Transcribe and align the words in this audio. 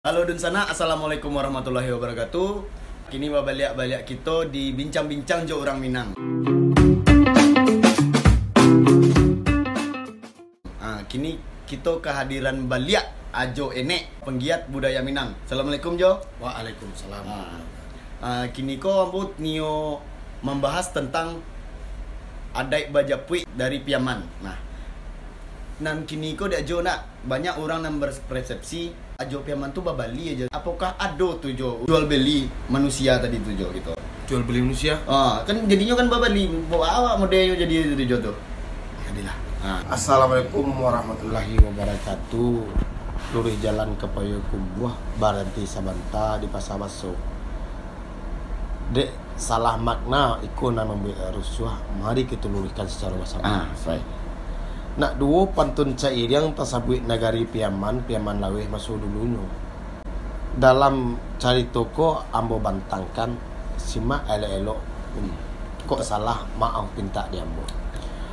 Halo 0.00 0.24
Dunsana, 0.24 0.64
Assalamualaikum 0.64 1.28
warahmatullahi 1.28 1.92
wabarakatuh. 1.92 2.64
Kini 3.12 3.28
balik-balik 3.28 4.08
kita 4.08 4.48
di 4.48 4.72
Bincang-Bincang 4.72 5.44
Jo 5.44 5.60
Orang 5.60 5.76
Minang. 5.76 6.16
Ah, 10.80 11.04
Kini 11.04 11.36
kita 11.68 12.00
kehadiran 12.00 12.64
balik 12.64 13.04
Ajo 13.36 13.76
Enek, 13.76 14.24
penggiat 14.24 14.72
budaya 14.72 15.04
Minang. 15.04 15.36
Assalamualaikum 15.44 16.00
Jo. 16.00 16.16
Waalaikumsalam. 16.40 17.24
ah, 18.24 18.48
Kini 18.56 18.80
ko 18.80 19.04
ambut 19.04 19.36
Nio 19.36 20.00
membahas 20.40 20.96
tentang 20.96 21.44
Adat 22.56 22.88
Bajapui 22.88 23.44
dari 23.52 23.84
Piaman. 23.84 24.24
Nah, 24.40 24.56
dan 25.76 26.08
kini 26.08 26.40
ko 26.40 26.48
dia 26.48 26.64
Jo 26.64 26.80
nak? 26.80 27.04
Banyak 27.28 27.60
orang 27.60 27.84
yang 27.84 28.00
berpersepsi 28.00 29.09
Ajo 29.20 29.44
Piaman 29.44 29.68
tu 29.68 29.84
babali 29.84 30.32
aja. 30.32 30.48
Apakah 30.48 30.96
ada 30.96 31.28
tu 31.36 31.52
Jo 31.52 31.84
jual 31.84 32.08
beli 32.08 32.48
manusia 32.72 33.20
tadi 33.20 33.36
tu 33.44 33.52
Jo 33.52 33.68
gitu. 33.68 33.92
Jual 34.24 34.40
beli 34.48 34.64
manusia. 34.64 34.96
Ah, 35.04 35.44
kan 35.44 35.60
jadinya 35.68 35.92
kan 35.92 36.08
babali 36.08 36.48
bawa 36.72 36.88
awak 36.88 37.14
modelnya 37.20 37.52
jadi 37.52 37.92
itu 37.92 38.04
Jo 38.08 38.16
tuh. 38.16 38.36
Jadilah. 39.04 39.36
Ah. 39.60 39.84
Assalamualaikum 39.92 40.64
warahmatullahi 40.72 41.52
wabarakatuh. 41.60 42.88
Lurih 43.30 43.54
jalan 43.60 43.92
ke 44.00 44.08
Payakumbuh, 44.08 44.90
Baranti 45.20 45.68
Sabanta 45.68 46.40
di 46.40 46.48
Pasar 46.48 46.80
Baso. 46.80 47.12
Dek 48.90 49.12
salah 49.36 49.76
makna 49.76 50.40
ikut 50.40 50.72
nama 50.72 50.96
rusuh. 51.36 51.68
Mari 52.00 52.24
kita 52.24 52.48
lurihkan 52.48 52.88
secara 52.88 53.12
Ah, 53.12 53.20
bersama. 53.20 53.68
baik. 53.84 54.04
Nak 54.98 55.22
dua 55.22 55.46
pantun 55.54 55.94
cair 55.94 56.26
yang 56.26 56.50
tasabut 56.50 56.98
nagari 57.06 57.46
Piaman, 57.46 58.02
Piaman 58.02 58.42
Laweh 58.42 58.66
masuk 58.66 58.98
dulunya. 58.98 59.38
Dalam 60.58 61.14
cari 61.38 61.70
toko 61.70 62.26
ambo 62.34 62.58
bantangkan 62.58 63.38
simak 63.78 64.26
elok-elok. 64.26 64.80
Kok 65.86 66.02
salah 66.02 66.42
maaf 66.58 66.90
pinta 66.98 67.22
di 67.30 67.38
ambo. 67.38 67.62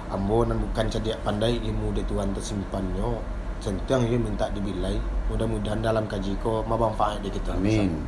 Ambo 0.10 0.50
nan 0.50 0.58
bukan 0.58 0.90
cediak 0.90 1.22
pandai 1.22 1.62
ilmu 1.62 1.94
de 1.94 2.02
tuan 2.10 2.34
tersimpannya. 2.34 3.22
Centang 3.62 4.10
ia 4.10 4.18
minta 4.18 4.50
dibilai. 4.50 4.98
Mudah-mudahan 5.30 5.86
dalam 5.86 6.10
kaji 6.10 6.42
ko 6.42 6.66
mabanfaat 6.66 7.22
di 7.22 7.30
kita. 7.30 7.54
Amin. 7.54 8.02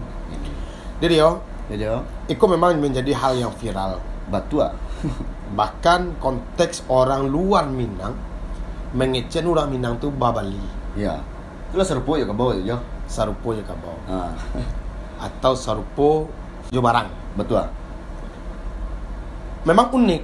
Jadi 0.97 1.21
yo, 1.21 1.37
Ya 1.69 1.77
Jo. 1.77 1.93
itu 2.25 2.41
memang 2.49 2.81
menjadi 2.81 3.13
hal 3.13 3.37
yang 3.37 3.53
viral. 3.53 4.01
Batua. 4.25 4.73
Bahkan 5.57 6.17
konteks 6.17 6.89
orang 6.89 7.29
luar 7.29 7.69
Minang 7.69 8.28
mengecen 8.93 9.45
orang 9.45 9.69
Minang 9.69 9.97
tu 10.01 10.09
babali. 10.09 10.59
Ya. 10.97 11.21
Itulah 11.69 11.85
serupu 11.85 12.17
ya 12.17 12.25
bawah 12.25 12.57
Jo. 12.65 12.77
Sarupo 13.09 13.57
je 13.57 13.65
kabau. 13.65 13.97
Ah. 14.05 14.33
Atau 15.25 15.57
sarupo 15.57 16.29
jo 16.69 16.79
barang. 16.81 17.09
Betul. 17.37 17.65
Memang 19.65 19.93
unik. 19.93 20.23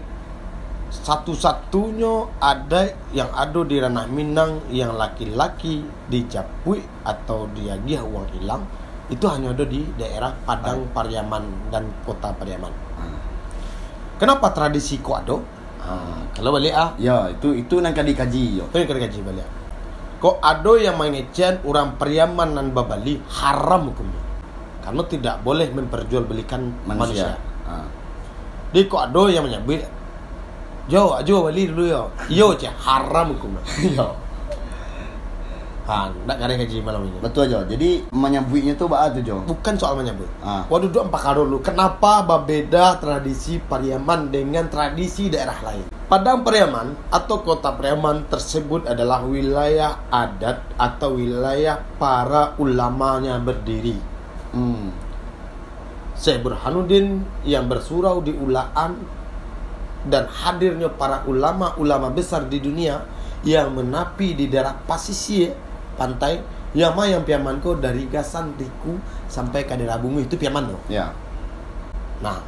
Satu-satunya 0.95 2.39
ada 2.39 2.93
yang 3.11 3.27
ada 3.35 3.61
di 3.67 3.75
ranah 3.81 4.07
Minang 4.07 4.63
yang 4.71 4.95
laki-laki 4.95 5.83
dijapui 6.07 6.79
atau 7.03 7.51
diagih 7.51 7.99
uang 8.05 8.31
hilang 8.37 8.63
itu 9.11 9.25
hanya 9.29 9.53
ada 9.53 9.65
di 9.67 9.85
daerah 9.99 10.33
Padang 10.45 10.89
Pariaman 10.89 11.69
dan 11.69 11.85
Kota 12.07 12.33
Pariaman. 12.33 12.73
Ah. 12.97 13.17
Kenapa 14.17 14.49
tradisi 14.49 14.97
kok 14.97 15.17
ada? 15.19 15.37
Ah, 15.85 16.17
kalau 16.33 16.49
balik 16.57 16.73
ah, 16.73 16.97
Ya, 16.97 17.29
itu 17.29 17.53
itu 17.53 17.77
nang 17.77 17.93
dikaji 17.93 18.57
Jo. 18.57 18.65
itu 18.73 18.75
yang 18.81 18.89
kena 18.89 19.01
kaji 19.05 19.19
balik. 19.21 19.47
Kok 20.17 20.41
ada 20.41 20.73
yang 20.81 20.97
mengecen 20.97 21.61
orang 21.61 22.01
Pariaman 22.01 22.57
dan 22.57 22.73
Babali 22.73 23.21
haram 23.29 23.93
hukumnya. 23.93 24.21
Karena 24.81 25.01
tidak 25.05 25.35
boleh 25.45 25.69
memperjualbelikan 25.69 26.89
manusia. 26.89 27.37
Manusia. 27.37 27.69
Ah. 27.69 27.85
Dia 28.73 28.89
kok 28.89 29.01
ada 29.01 29.21
yang 29.29 29.45
menyebut 29.45 29.85
Jo, 30.89 31.21
Jo 31.21 31.49
balik 31.49 31.73
dulu 31.73 31.85
yo. 31.85 32.01
Yo 32.29 32.57
je 32.57 32.69
haram 32.69 33.37
hukumnya. 33.37 33.61
Ya. 33.95 34.24
Ha, 35.85 36.09
nak 36.09 36.41
kena 36.41 36.57
kaji 36.57 36.81
malam 36.81 37.05
ini. 37.05 37.21
Betul 37.21 37.45
Jo. 37.45 37.61
Jadi 37.61 38.09
menyebutnya 38.09 38.73
tu 38.73 38.89
baa 38.89 39.05
tu 39.13 39.21
Jo. 39.21 39.45
Bukan 39.45 39.77
soal 39.77 39.93
menyebut. 40.01 40.25
Ah. 40.41 40.65
Waduh 40.65 40.89
duduk 40.89 41.05
empat 41.05 41.21
kali 41.21 41.45
dulu. 41.45 41.57
Kenapa 41.61 42.25
berbeda 42.25 42.97
tradisi 42.97 43.61
Pariaman 43.61 44.33
dengan 44.33 44.65
tradisi 44.65 45.29
daerah 45.29 45.61
lain? 45.61 45.85
Padang 46.09 46.41
Pariaman 46.41 47.13
atau 47.13 47.45
kota 47.45 47.77
Pariaman 47.77 48.25
tersebut 48.25 48.89
adalah 48.89 49.21
wilayah 49.29 50.09
adat 50.09 50.65
atau 50.73 51.21
wilayah 51.21 51.77
para 52.01 52.57
ulamanya 52.57 53.37
berdiri. 53.37 53.93
Hmm. 54.57 54.89
Syekh 56.17 56.41
Burhanuddin 56.41 57.21
yang 57.45 57.69
bersurau 57.69 58.25
di 58.25 58.33
Ulaan 58.33 58.97
dan 60.09 60.25
hadirnya 60.29 60.89
para 60.89 61.21
ulama-ulama 61.29 62.09
besar 62.09 62.49
di 62.49 62.57
dunia 62.57 63.05
yang 63.45 63.77
menapi 63.77 64.33
di 64.33 64.49
daerah 64.49 64.73
pasisir 64.73 65.53
pantai 65.95 66.43
yang 66.75 66.91
mah 66.91 67.07
yang 67.07 67.23
piaman 67.23 67.63
ko 67.63 67.79
dari 67.79 68.05
Gasan 68.11 68.51
Riku 68.59 68.99
sampai 69.31 69.63
bumi 69.99 70.27
itu 70.27 70.35
piaman 70.35 70.75
tuh. 70.75 70.81
Ya. 70.91 71.15
Nah, 72.19 72.43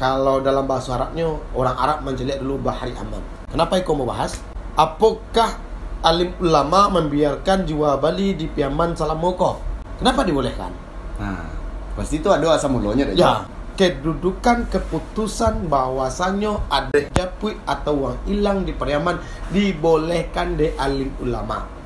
kalau 0.00 0.40
dalam 0.40 0.64
bahasa 0.64 0.96
Arabnya 0.96 1.28
orang 1.52 1.76
Arab 1.76 1.98
menjelek 2.08 2.40
dulu 2.40 2.56
bahari 2.64 2.96
aman. 2.96 3.20
Kenapa 3.52 3.76
kau 3.84 3.92
mau 3.92 4.08
bahas? 4.08 4.40
Apakah 4.80 5.60
alim 6.00 6.32
ulama 6.40 6.88
membiarkan 6.88 7.68
jiwa 7.68 8.00
Bali 8.00 8.32
di 8.32 8.48
piaman 8.48 8.96
Salamoko? 8.96 9.60
Kenapa 10.00 10.24
dibolehkan? 10.24 10.72
Nah, 11.20 11.44
pasti 11.92 12.16
itu 12.16 12.32
ada 12.32 12.56
asam 12.56 12.80
mulanya 12.80 13.12
deh. 13.12 13.20
Ya, 13.20 13.44
kedudukan 13.76 14.72
keputusan 14.72 15.68
bahwasannya 15.68 16.52
ada 16.72 17.00
japui 17.12 17.56
atau 17.68 17.92
uang 17.96 18.16
hilang 18.24 18.64
di 18.64 18.72
Pariaman 18.72 19.20
dibolehkan 19.52 20.56
di 20.56 20.72
alim 20.80 21.12
ulama. 21.20 21.79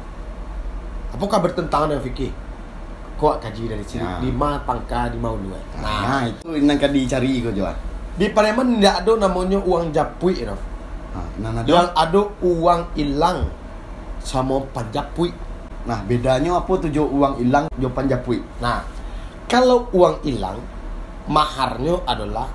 Apakah 1.15 1.39
bertentangan 1.39 1.95
dengan 1.95 2.03
fikih? 2.03 2.33
Kau 3.15 3.39
kaji 3.39 3.71
dari 3.71 3.85
sini 3.87 4.03
Ya. 4.03 4.19
lima 4.19 4.59
pangka 4.67 5.07
di 5.15 5.19
mau 5.23 5.39
dua. 5.39 5.55
Nah, 5.79 6.27
itu 6.27 6.51
nang 6.67 6.75
dicari 6.77 7.39
kau 7.41 7.55
Jo. 7.55 7.71
di 8.19 8.27
Pariaman 8.31 8.79
tidak 8.79 9.07
ada 9.07 9.13
namanya 9.27 9.59
uang 9.63 9.95
japui, 9.95 10.43
Raf. 10.43 10.59
Nah, 11.15 11.27
nang 11.39 11.55
ada. 11.63 11.67
Yang 11.71 11.89
ada 11.95 12.21
uang 12.43 12.81
hilang 12.99 13.39
sama 14.19 14.59
panjapui. 14.75 15.31
Nah, 15.87 16.03
bedanya 16.03 16.59
apa 16.59 16.73
tuh 16.83 16.91
uang 16.91 17.39
hilang 17.39 17.71
Jo 17.79 17.87
panjapui? 17.95 18.43
Nah, 18.59 18.83
kalau 19.47 19.87
uang 19.95 20.19
hilang, 20.27 20.59
maharnya 21.31 21.95
adalah 22.11 22.51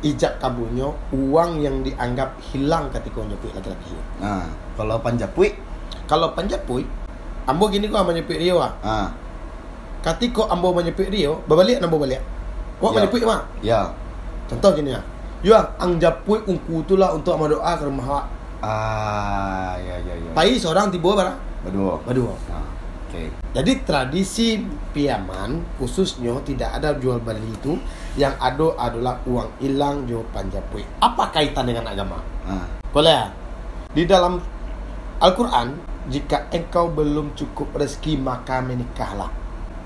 ijab 0.00 0.40
kabulnya 0.40 0.88
uang 1.12 1.60
yang 1.60 1.84
dianggap 1.84 2.32
hilang 2.48 2.88
ketika 2.88 3.20
nyepik 3.28 3.52
laki-laki. 3.52 3.92
Nah, 4.24 4.48
kalau 4.74 4.96
panjapui, 5.04 5.52
Kalau 6.08 6.32
panjapui, 6.32 6.88
ambo 7.48 7.64
gini 7.66 7.88
kok 7.88 8.04
menyepik 8.04 8.36
Rio 8.36 8.60
ah. 8.60 8.72
ah, 8.84 9.08
Ketika 9.98 10.46
ambo 10.48 10.70
menyepik 10.70 11.08
Rio, 11.08 11.40
berbalik 11.48 11.80
ambo 11.80 11.98
balik. 11.98 12.20
Wak 12.78 12.92
Ya. 12.92 12.96
menyepik 13.00 13.22
mah. 13.24 13.40
ya. 13.58 13.80
Contoh 14.46 14.70
gini 14.72 14.92
ya. 14.92 15.00
Ya, 15.38 15.58
ang 15.78 15.96
japui 15.96 16.38
ungku 16.44 16.82
itulah 16.82 17.14
untuk 17.14 17.34
amal 17.34 17.46
doa 17.48 17.72
ke 17.74 17.82
rumah 17.82 18.04
awak. 18.06 18.26
Ah, 18.58 19.74
ya 19.78 19.96
ya 19.98 20.14
ya. 20.14 20.30
Pai 20.34 20.54
seorang 20.54 20.90
tiba 20.90 21.14
bara. 21.14 21.34
Berdua. 21.62 21.98
Berdua. 22.02 22.34
Nah, 22.50 22.66
oke. 23.06 23.22
Jadi 23.54 23.72
tradisi 23.82 24.62
piaman 24.90 25.62
khususnya 25.78 26.34
tidak 26.42 26.74
ada 26.74 26.94
jual 26.94 27.18
beli 27.18 27.42
itu 27.48 27.78
yang 28.14 28.34
ada 28.36 28.74
adalah 28.76 29.18
uang 29.24 29.50
hilang 29.58 30.06
jo 30.06 30.26
panjapui. 30.30 30.82
Apa 30.98 31.30
kaitan 31.30 31.66
dengan 31.66 31.86
agama? 31.86 32.18
Ah, 32.44 32.66
Boleh 32.90 33.14
ya? 33.14 33.26
Di 33.90 34.02
dalam 34.04 34.38
Al-Quran 35.18 35.74
Jika 36.08 36.48
engkau 36.48 36.88
belum 36.88 37.36
cukup 37.36 37.76
rezeki 37.76 38.16
Maka 38.16 38.64
menikahlah. 38.64 39.28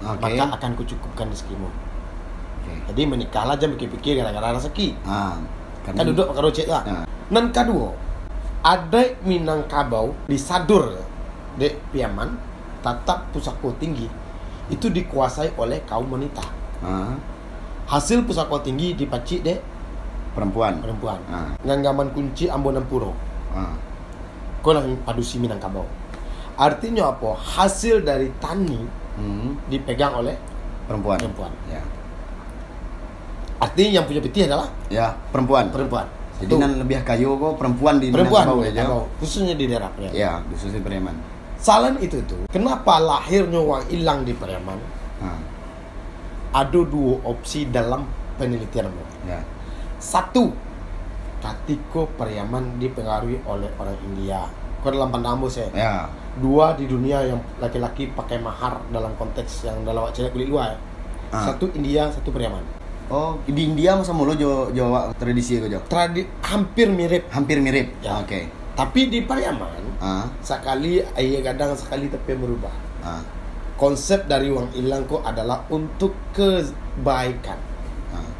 Oke. 0.02 0.22
Maka 0.22 0.54
akan 0.58 0.70
kucukupkan 0.74 1.26
rezekimu. 1.30 1.66
Oke. 1.66 2.72
Jadi 2.90 3.02
menikahlah 3.06 3.58
jangan 3.58 3.74
pikir-pikir 3.74 4.22
gara-gara 4.22 4.54
rezeki. 4.54 4.94
Ah, 5.02 5.34
Kan 5.82 5.98
duduk 6.06 6.30
pakai 6.30 6.42
rocek 6.42 6.66
lah 6.70 6.82
Ah. 6.86 7.04
Dan 7.26 7.50
kedua 7.50 7.90
Ada 8.62 9.18
Minangkabau 9.26 10.14
Di 10.30 10.38
Sadur 10.38 10.94
Dek 11.58 11.74
Piaman 11.90 12.38
Tatap 12.82 13.30
pusako 13.34 13.74
tinggi. 13.78 14.06
Itu 14.70 14.90
dikuasai 14.90 15.58
oleh 15.58 15.82
kaum 15.86 16.06
wanita. 16.06 16.42
Ah, 16.82 17.14
Hasil 17.86 18.22
pusako 18.22 18.62
tinggi 18.62 18.94
dipacik 18.94 19.42
dek 19.42 19.58
perempuan. 20.34 20.78
perempuan. 20.78 21.18
Ah, 21.26 21.50
Nganggaman 21.62 22.10
kunci 22.10 22.46
Ambonan 22.46 22.86
Puro. 22.86 23.10
Ah, 23.54 23.74
Kau 24.62 24.70
lang 24.70 24.94
padusi 25.02 25.42
Minangkabau 25.42 25.82
Artinya 26.62 27.10
apa? 27.10 27.34
Hasil 27.34 28.06
dari 28.06 28.30
tani 28.38 28.78
hmm, 29.18 29.66
dipegang 29.66 30.14
oleh 30.14 30.38
perempuan. 30.86 31.18
perempuan. 31.18 31.50
Ya. 31.66 31.82
Artinya 33.58 33.90
yang 33.98 34.04
punya 34.06 34.22
peti 34.22 34.46
adalah 34.46 34.70
Ya, 34.86 35.10
perempuan. 35.34 35.74
perempuan. 35.74 36.06
Jadi 36.38 36.58
nan 36.58 36.74
lebih 36.78 37.02
kayu 37.06 37.38
kok 37.38 37.54
perempuan 37.58 38.02
di 38.02 38.10
perempuan 38.10 38.46
ya, 38.66 38.82
Jo? 38.82 39.06
khususnya 39.22 39.54
di 39.54 39.70
daerah 39.70 39.90
Pariaman. 39.94 40.14
Ya, 40.14 40.42
khususnya 40.50 40.82
Preman. 40.82 41.14
Selain 41.62 41.94
itu 42.02 42.18
tuh, 42.26 42.50
kenapa 42.50 42.98
lahirnya 42.98 43.62
uang 43.62 43.86
hilang 43.86 44.26
di 44.26 44.34
Pariaman? 44.34 44.78
Ah, 45.22 45.38
ada 46.50 46.80
dua 46.82 47.22
opsi 47.22 47.70
dalam 47.70 48.02
penelitian 48.42 48.90
ya. 49.22 49.38
Satu, 50.02 50.50
Katiko 51.38 52.10
Pariaman 52.18 52.82
dipengaruhi 52.82 53.38
oleh 53.46 53.70
orang 53.78 53.98
India. 54.10 54.42
Kau 54.82 54.90
dalam 54.90 55.08
pandang 55.08 55.38
ambo 55.38 55.46
saya. 55.46 55.70
Ya. 55.72 56.10
Dua 56.36 56.74
di 56.74 56.90
dunia 56.90 57.22
yang 57.22 57.38
laki-laki 57.56 58.10
pakai 58.10 58.42
mahar 58.42 58.82
dalam 58.90 59.14
konteks 59.14 59.62
yang 59.62 59.86
dalam 59.86 60.10
cewek 60.10 60.34
kulit 60.34 60.48
luar. 60.50 60.74
Ah. 61.30 61.48
Satu 61.48 61.70
India, 61.72 62.10
satu 62.10 62.34
Pariaman. 62.34 62.60
Oh, 63.06 63.36
di 63.44 63.68
India 63.68 63.92
masa 63.92 64.10
mulu 64.10 64.32
jo 64.32 64.72
Jawa 64.72 65.12
tradisi 65.14 65.60
ko 65.60 65.68
jo. 65.68 65.78
Tradi 65.84 66.24
hampir 66.42 66.88
mirip, 66.88 67.28
Hampir 67.30 67.60
mirip. 67.60 67.94
Ya. 68.00 68.18
Oke. 68.18 68.48
tapi 68.72 69.06
di 69.06 69.20
Pariaman 69.20 70.00
Ah, 70.00 70.24
sekali 70.40 70.98
ayah 71.14 71.40
kadang 71.44 71.76
sekali 71.76 72.08
tapi 72.08 72.32
merubah. 72.34 72.72
ah, 73.04 73.20
Konsep 73.76 74.24
dari 74.24 74.48
uang 74.48 74.72
hilang 74.72 75.04
kok 75.04 75.20
adalah 75.22 75.62
untuk 75.68 76.16
kebaikan. 76.32 77.60
ah. 78.10 78.30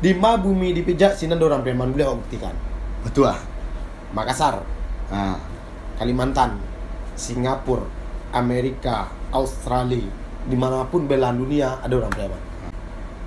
Di 0.00 0.16
ma 0.16 0.34
bumi 0.34 0.72
dipijak 0.72 1.14
sinan 1.14 1.38
orang 1.38 1.60
Pariaman 1.60 1.92
boleh 1.92 2.16
buktikan. 2.16 2.56
Betul 3.04 3.28
ah. 3.28 3.38
Makassar, 4.12 4.60
Ah, 5.12 5.36
Kalimantan, 5.96 6.56
Singapura, 7.16 7.84
Amerika, 8.32 9.12
Australia, 9.28 10.08
di 10.44 10.56
mana 10.56 10.88
pun 10.88 11.04
belahan 11.04 11.36
dunia 11.36 11.76
ada 11.80 11.92
orang 11.96 12.08
Pariaman. 12.08 12.42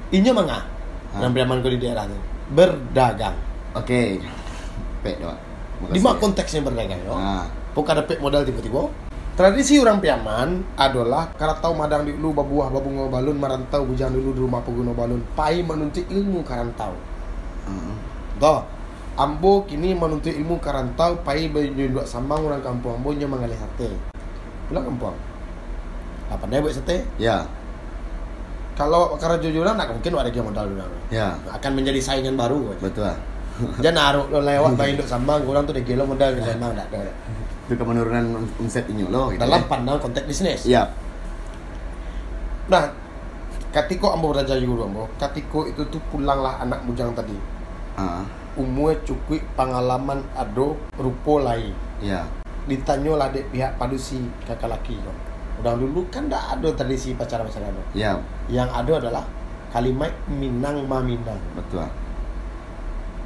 Inya 0.10 0.32
mangga 0.34 0.60
orang 1.14 1.32
Pariaman 1.34 1.58
kau 1.62 1.70
di 1.70 1.78
daerah 1.78 2.06
itu 2.06 2.18
berdagang. 2.50 3.38
Oke. 3.74 4.18
Pek 5.02 5.22
doa. 5.22 5.38
Di 5.90 6.02
mana 6.02 6.18
konteksnya 6.18 6.62
berdagang 6.62 7.02
yo? 7.06 7.14
Ah, 7.14 7.46
Bukan 7.76 8.02
dapat 8.02 8.18
modal 8.18 8.42
tiba-tiba. 8.42 8.88
Tradisi 9.36 9.76
orang 9.84 10.00
Piaman 10.00 10.64
adalah 10.80 11.28
karantau 11.36 11.76
madang 11.76 12.08
di 12.08 12.16
ulu 12.16 12.32
babuah 12.32 12.72
babungo 12.72 13.12
balun 13.12 13.36
marantau 13.36 13.84
bujang 13.84 14.16
dulu 14.16 14.32
di 14.32 14.40
rumah 14.40 14.64
peguno 14.64 14.96
balun 14.96 15.20
pai 15.36 15.60
menuntut 15.60 16.08
ilmu 16.08 16.40
karantau. 16.42 16.96
ah, 17.68 17.94
Toh, 18.40 18.64
ambo 19.16 19.64
kini 19.64 19.96
menuntut 19.96 20.32
ilmu 20.32 20.60
karantau 20.60 21.16
pai 21.24 21.48
berjunduk 21.48 22.04
sambang 22.04 22.44
orang 22.44 22.60
kampung 22.60 23.00
ambo 23.00 23.16
nya 23.16 23.28
mangalih 23.28 23.56
sate. 23.56 23.96
Pulang 24.68 24.84
kampung. 24.92 25.16
Apa 26.28 26.44
dia 26.52 26.60
buat 26.60 26.76
sate? 26.76 27.08
Ya. 27.16 27.48
Kalau 28.76 29.16
karena 29.16 29.40
jujuran 29.40 29.80
nak 29.80 29.88
mungkin 29.96 30.20
ada 30.20 30.28
yang 30.28 30.48
modal 30.52 30.68
dulu. 30.68 30.84
Ya. 31.08 31.40
Akan 31.48 31.80
menjadi 31.80 32.00
saingan 32.04 32.36
baru. 32.36 32.76
Betul. 32.84 33.08
Jangan 33.80 33.96
naruh 34.04 34.26
lo 34.28 34.44
lewat 34.44 34.76
bayi 34.76 35.00
induk 35.00 35.08
sambang, 35.08 35.48
kurang 35.48 35.64
tuh 35.64 35.72
dia 35.80 35.88
gelo 35.88 36.04
modal 36.04 36.36
di 36.36 36.44
sambang 36.44 36.76
tak 36.76 36.92
ada. 36.92 37.12
Itu 37.72 37.80
kemenurunan 37.80 38.26
omset 38.60 38.84
inyo 38.92 39.08
lo 39.08 39.32
gitu. 39.32 39.40
Dalam 39.40 39.64
ya. 39.64 39.68
pandang 39.72 39.98
konteks 40.04 40.28
bisnis. 40.28 40.62
Iya. 40.68 40.92
Nah, 42.68 42.92
katiko 43.72 44.12
ambo 44.12 44.36
raja 44.36 44.60
juga 44.60 44.84
ambo. 44.92 45.08
Katiko 45.16 45.72
itu 45.72 45.88
tuh 45.88 46.04
pulanglah 46.12 46.60
anak 46.60 46.84
bujang 46.84 47.16
tadi. 47.16 47.38
Ah, 47.96 48.28
Umur 48.56 48.96
cukui 49.04 49.44
pengalaman 49.60 50.24
ado 50.32 50.80
rupo 50.96 51.44
lain. 51.44 51.76
ya. 52.00 52.24
Ditanya 52.66 53.14
lah 53.14 53.28
dek 53.30 53.52
pihak 53.54 53.76
padusi 53.78 54.26
kakak 54.48 54.72
laki. 54.72 54.98
Udah 55.62 55.76
dulu 55.78 56.08
kan 56.10 56.26
tak 56.26 56.58
ada 56.58 56.68
tradisi 56.74 57.14
pacaran-pacaran. 57.14 57.70
kau. 57.70 57.86
Ya, 57.94 58.18
Yang 58.50 58.70
ada 58.74 58.94
adalah 59.00 59.24
kalimat 59.70 60.12
minang 60.32 60.88
maminang. 60.88 61.38
betul. 61.54 61.84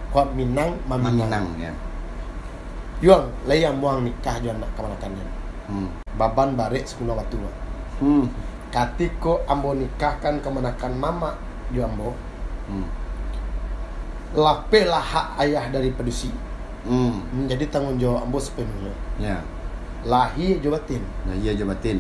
Kau 0.10 0.26
minang 0.34 0.74
maminang. 0.90 1.30
Maminang 1.30 1.46
ya. 1.56 1.72
Yuang, 3.00 3.32
layang 3.48 3.80
muang 3.80 4.04
nikah 4.04 4.36
jual 4.44 4.58
nak 4.60 4.68
kemanakan 4.76 5.16
Hmm. 5.70 5.88
Baban 6.18 6.58
barik 6.58 6.84
sekolah 6.84 7.16
waktu. 7.16 7.38
Hmm. 8.02 8.26
Katiko 8.74 9.46
ambo 9.46 9.78
nikahkan 9.78 10.42
kemanakan 10.42 10.94
mama 10.98 11.38
ju 11.72 11.86
ambo. 11.86 12.12
Hmm. 12.68 12.84
Lapelah 14.38 15.02
hak 15.02 15.28
ayah 15.42 15.66
dari 15.74 15.90
pedusi 15.90 16.30
Hmm. 16.80 17.20
menjadi 17.36 17.68
tanggung 17.68 18.00
jawab 18.00 18.24
ambo 18.24 18.40
sepenuhnya. 18.40 18.94
Ya. 19.20 19.38
Lahi 20.08 20.64
jabatin. 20.64 21.04
Nah, 21.28 21.36
iya 21.36 21.52
jabatin. 21.52 22.00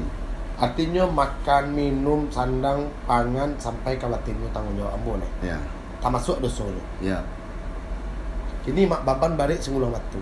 Artinya 0.56 1.04
makan, 1.08 1.76
minum, 1.76 2.28
sandang, 2.32 2.88
pangan 3.04 3.52
sampai 3.60 4.00
ke 4.00 4.08
batinnya 4.08 4.48
tanggung 4.56 4.80
jawab 4.80 4.96
ambo 4.96 5.20
nih. 5.20 5.52
Ya. 5.52 5.60
Termasuk 6.00 6.40
dosanya. 6.40 6.84
Ya. 7.04 7.20
Kini 8.64 8.88
mak 8.88 9.04
baban 9.04 9.36
balik 9.36 9.60
sengulang 9.60 9.92
waktu. 9.92 10.20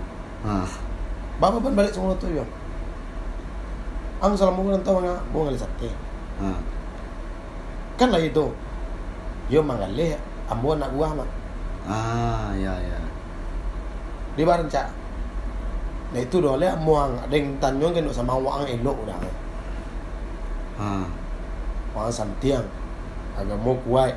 Bapak 1.38 1.62
baban 1.62 1.74
balik 1.78 1.94
sengulang 1.94 2.18
waktu 2.18 2.42
ya. 2.42 2.46
Ang 4.18 4.34
salam 4.34 4.58
mau 4.58 4.74
tahu 4.82 4.98
mga 4.98 5.14
ngali. 5.30 5.58
Ah. 6.42 6.58
Kan 7.98 8.10
lah 8.10 8.22
itu. 8.22 8.50
Yo 9.54 9.62
mangali 9.62 10.18
ambo 10.50 10.74
anak 10.74 10.90
buah 10.98 11.14
mak. 11.14 11.30
Ah, 11.88 12.52
ya 12.60 12.76
ya. 12.76 13.00
Di 14.36 14.44
bareng 14.44 14.68
cak. 14.68 14.88
Nah 16.12 16.20
itu 16.20 16.40
doa 16.40 16.60
le 16.60 16.72
muang 16.84 17.16
ada 17.20 17.32
yang 17.32 17.56
tanya 17.60 17.88
kan 17.92 18.04
sama 18.12 18.36
wang 18.36 18.68
elok 18.68 18.96
udah. 19.08 19.18
Ah. 20.78 21.08
Wang 21.96 22.12
santiang. 22.12 22.68
Agak 23.40 23.56
mau 23.64 23.76
kuat. 23.88 24.14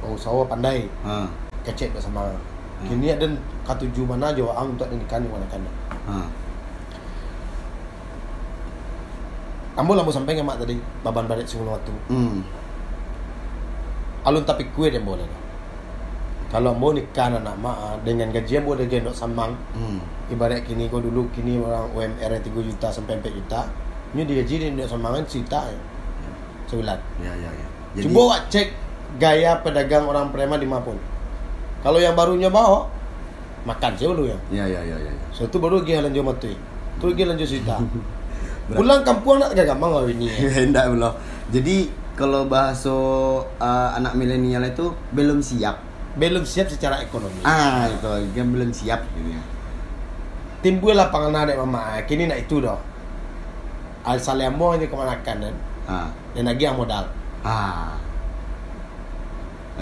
Mau 0.00 0.14
sawo 0.14 0.46
pandai. 0.46 0.86
Ah. 1.02 1.26
Kecek 1.66 1.90
sama. 1.98 2.30
Kini 2.86 3.10
ada 3.10 3.26
katuju 3.66 4.04
mana 4.06 4.30
jo 4.34 4.54
ang 4.54 4.78
untuk 4.78 4.86
nikahan 4.90 5.26
mana 5.26 5.46
kan. 5.50 5.62
Ah. 6.06 6.26
Ambo 9.74 9.98
lambo 9.98 10.14
sampai 10.14 10.38
nggak 10.38 10.46
mak 10.46 10.58
tadi 10.62 10.78
baban 11.02 11.26
balik 11.26 11.50
semua 11.50 11.74
waktu. 11.74 11.90
Hmm. 12.06 12.46
Alun 14.22 14.46
tapi 14.46 14.70
kue 14.70 14.86
dia 14.86 15.02
boleh. 15.02 15.26
Kalau 16.54 16.70
mau 16.70 16.94
nikah 16.94 17.34
anak 17.34 17.58
mak 17.58 18.06
dengan 18.06 18.30
gajian 18.30 18.62
boleh 18.62 18.86
gendok 18.86 19.10
sambang. 19.10 19.58
Hmm. 19.74 19.98
Ibarat 20.30 20.62
kini 20.62 20.86
kau 20.86 21.02
dulu 21.02 21.26
kini 21.34 21.58
orang 21.58 21.90
UMR 21.90 22.38
3 22.38 22.46
juta 22.46 22.94
sampai 22.94 23.18
4 23.18 23.26
juta. 23.26 23.66
Ini 24.14 24.22
digaji 24.22 24.54
dia 24.62 24.70
gendok 24.70 24.86
sambangan 24.86 25.26
ya. 25.26 25.58
Sebulan. 26.70 26.98
Ya 27.18 27.34
ya 27.34 27.50
ya. 27.50 27.66
Coba 28.06 28.18
awak 28.30 28.40
cek 28.54 28.70
gaya 29.18 29.58
pedagang 29.66 30.06
orang 30.06 30.30
preman 30.30 30.62
di 30.62 30.70
Mapun. 30.70 30.94
Kalau 31.82 31.98
yang 31.98 32.14
barunya 32.14 32.46
bawa 32.46 32.86
makan 33.66 33.90
sih 33.98 34.06
dulu 34.06 34.30
ya. 34.30 34.38
Ya 34.54 34.70
ya 34.70 34.78
ya 34.86 34.94
ya. 34.94 35.10
ya. 35.10 35.26
So 35.34 35.50
tu 35.50 35.58
baru 35.58 35.82
pergi 35.82 36.06
lanjut 36.06 36.22
matui. 36.22 36.54
Tu 37.02 37.04
pergi 37.10 37.24
lanjut 37.26 37.50
cerita. 37.50 37.82
Pulang 38.78 39.02
kampung 39.02 39.42
nak 39.42 39.58
gak 39.58 39.66
gampang 39.74 39.90
lah 39.90 40.06
ini. 40.06 40.30
Hendak 40.54 40.86
belum. 40.86 41.18
Jadi 41.50 41.90
kalau 42.14 42.46
bahasa 42.46 42.94
uh, 43.42 43.90
anak 43.98 44.14
milenial 44.14 44.62
itu 44.62 44.94
belum 45.10 45.42
siap. 45.42 45.93
Belum 46.14 46.46
siap 46.46 46.70
secara 46.70 47.02
ekonomi. 47.02 47.42
Ah, 47.42 47.90
itu 47.90 48.06
dia 48.30 48.44
belum 48.46 48.70
siap 48.70 49.02
gitu 49.18 49.34
ya. 49.34 49.42
Timbul 50.62 50.94
lapangan 50.94 51.44
ada 51.44 51.58
mama. 51.58 51.98
Kini 52.06 52.30
nak 52.30 52.46
itu 52.46 52.62
dah. 52.62 52.78
Al 54.06 54.22
salemo 54.22 54.72
ini 54.78 54.86
kemanakan 54.86 55.36
kan. 55.50 55.56
Ah. 55.90 56.08
Dan 56.32 56.46
lagi 56.46 56.62
yang 56.64 56.78
modal. 56.78 57.04
Ah. 57.42 57.98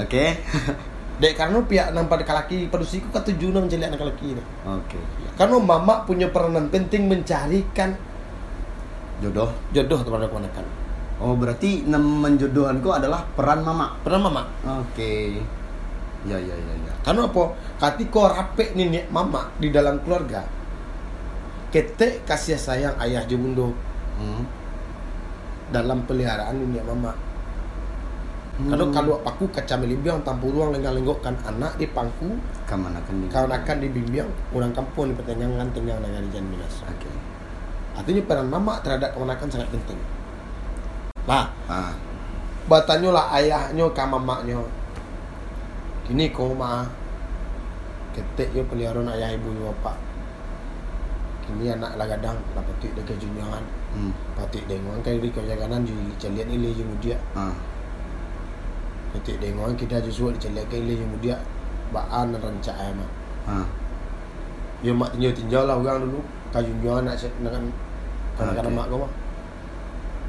Oke. 0.00 0.40
Dek 1.22 1.38
karena 1.38 1.60
pihak 1.62 1.94
nampak 1.94 2.24
kalaki 2.24 2.66
pedusi 2.66 2.98
ku 2.98 3.12
katuju 3.12 3.52
nak 3.52 3.68
mencari 3.68 3.84
anak 3.84 4.00
laki 4.00 4.34
ni. 4.34 4.42
Oke. 4.66 4.98
Karena 5.36 5.56
mama 5.60 6.02
punya 6.08 6.26
peranan 6.32 6.72
penting 6.72 7.06
mencarikan 7.06 7.94
Jodoh. 9.22 9.54
jodoh 9.70 10.02
kepada 10.02 10.26
kemanakan. 10.26 10.66
Oh, 11.22 11.38
berarti 11.38 11.86
menjodohanku 11.86 12.90
adalah 12.90 13.22
peran 13.38 13.62
mama. 13.62 13.94
Pernah 14.02 14.20
mama? 14.26 14.42
Oke. 14.82 15.38
Ya 16.22 16.38
ya 16.38 16.54
ya 16.54 16.74
ya. 16.86 16.92
Karena 17.02 17.26
apa? 17.26 17.42
Katiko 17.82 18.30
rapi 18.30 18.78
nenek 18.78 19.10
mama 19.10 19.50
di 19.58 19.74
dalam 19.74 19.98
keluarga. 20.06 20.46
Kete 21.72 22.22
kasih 22.22 22.60
sayang 22.60 22.94
ayah 23.00 23.24
jubundo 23.26 23.72
Hmm. 24.20 24.44
dalam 25.72 26.04
peliharaan 26.04 26.62
nenek 26.62 26.84
mama. 26.84 27.10
Kalau 28.52 28.86
Hmm. 28.86 28.94
kalau 28.94 29.16
aku 29.24 29.48
kaca 29.48 29.80
melibiang 29.80 30.20
tampur 30.20 30.52
ruang 30.52 30.76
lenggak-lenggokkan 30.76 31.32
anak 31.48 31.72
di 31.80 31.88
pangku, 31.88 32.36
Kaman 32.68 32.92
akan 32.94 33.14
di 33.24 33.26
kawan 33.32 33.50
akan 33.50 33.76
dibimbing 33.80 34.28
orang 34.52 34.72
kampung 34.76 35.10
di 35.10 35.14
pertengahan 35.16 35.72
tengah 35.72 35.96
negara 35.98 36.24
Jan 36.30 36.44
Minas. 36.46 36.84
Oke. 36.84 37.08
Artinya 37.96 38.22
peran 38.28 38.48
mama 38.52 38.78
terhadap 38.84 39.16
kemenakan 39.16 39.48
sangat 39.48 39.68
penting. 39.72 39.98
Nah, 41.24 41.48
Ah. 41.66 41.92
Batanyo 42.62 43.10
lah 43.10 43.26
ayahnya 43.34 43.90
ke 43.90 44.04
mamaknya. 44.06 44.60
Kini 46.02 46.34
kau 46.34 46.50
mah 46.50 46.86
ketek 48.12 48.52
yo 48.52 48.62
peliharaan 48.66 49.08
ayah 49.14 49.32
ibu 49.38 49.54
yo 49.54 49.70
bapak. 49.70 49.96
Kini 51.46 51.70
anak 51.74 51.94
lah 51.98 52.06
gadang 52.06 52.38
lah 52.54 52.62
patik 52.62 52.94
dia 52.94 53.02
kejunjangan. 53.06 53.62
Hmm. 53.94 54.12
Patik 54.34 54.66
dengon 54.66 54.98
kan 55.02 55.18
di 55.18 55.30
kejaganan 55.30 55.86
ju 55.86 55.94
celiat 56.18 56.46
ile 56.50 56.74
je 56.74 56.84
mudia. 56.86 57.18
Ah. 57.38 57.54
Patik 59.14 59.38
dengon 59.38 59.78
kita 59.78 60.02
justru 60.02 60.34
di 60.34 60.38
celiat 60.42 60.66
ke 60.66 60.78
ile 60.78 60.98
je 60.98 61.06
mudia. 61.06 61.36
Baan 61.94 62.34
rancak 62.34 62.74
ayah 62.78 62.94
mah. 62.98 63.10
Ah. 63.46 63.66
Yo 64.82 64.90
mak 64.94 65.14
tinjau 65.14 65.30
tinjau 65.30 65.62
lah 65.66 65.78
orang 65.78 66.02
dulu. 66.02 66.20
Kajunjangan 66.50 67.02
nak 67.08 67.16
set 67.16 67.32
dengan 67.38 67.70
kanak-kanak 68.34 68.70
Okey. 68.70 68.78
mak 68.82 68.86
kau 68.90 68.98
mah. 69.06 69.12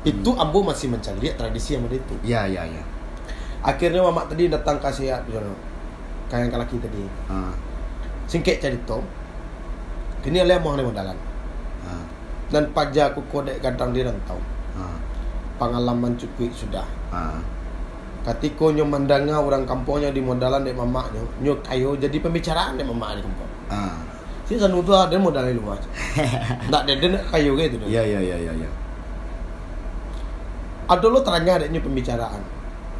Itu 0.03 0.31
ambo 0.35 0.59
masih 0.67 0.91
mencari 0.91 1.17
lihat 1.23 1.39
tradisi 1.39 1.79
yang 1.79 1.87
ada 1.87 1.95
itu. 1.95 2.15
Ya, 2.27 2.43
ya, 2.43 2.67
ya. 2.67 2.83
Akhirnya 3.63 4.03
mama 4.03 4.27
tadi 4.27 4.51
datang 4.51 4.75
kasih 4.77 5.15
ya, 5.15 5.17
kayak 6.27 6.51
laki 6.51 6.77
tadi. 6.83 7.07
Ah, 7.31 7.55
Singkek 8.27 8.59
cerita. 8.59 8.99
Kini 10.19 10.39
alih 10.39 10.59
mau 10.59 10.75
ada 10.75 10.83
modalan. 10.83 11.17
ah, 11.83 12.03
Dan 12.51 12.71
pajak 12.75 13.15
aku 13.15 13.23
kodek 13.31 13.63
kadang 13.63 13.95
di 13.95 14.03
rantau. 14.03 14.39
ah, 14.75 14.99
Pengalaman 15.55 16.15
cukup 16.19 16.51
sudah. 16.51 16.83
ah. 17.11 17.39
Ketika 18.23 18.71
nyo 18.71 18.87
mandanga 18.87 19.35
orang 19.35 19.67
kampungnya 19.67 20.07
di 20.11 20.23
modalan 20.23 20.63
dek 20.63 20.79
mamak 20.79 21.11
nyo, 21.43 21.59
kayo 21.59 21.95
jadi 21.99 22.19
pembicaraan 22.23 22.79
dek 22.79 22.87
mamak 22.87 23.19
di 23.19 23.21
kampung. 23.23 23.51
Ah. 23.67 23.95
Si 24.43 24.59
sanu 24.59 24.83
tu 24.83 24.91
ada 24.91 25.15
modal 25.15 25.47
di 25.47 25.55
luar. 25.55 25.79
Tak 26.71 26.83
ada 26.83 26.93
dia 26.99 27.07
nak 27.15 27.23
kayo 27.31 27.55
gitu. 27.55 27.79
Ya, 27.87 28.03
ya, 28.03 28.19
ya, 28.19 28.35
ya, 28.35 28.51
ya. 28.51 28.69
Ada 30.87 31.05
lo 31.07 31.23
terangnya 31.23 31.63
adanya 31.63 31.79
pembicaraan. 31.79 32.43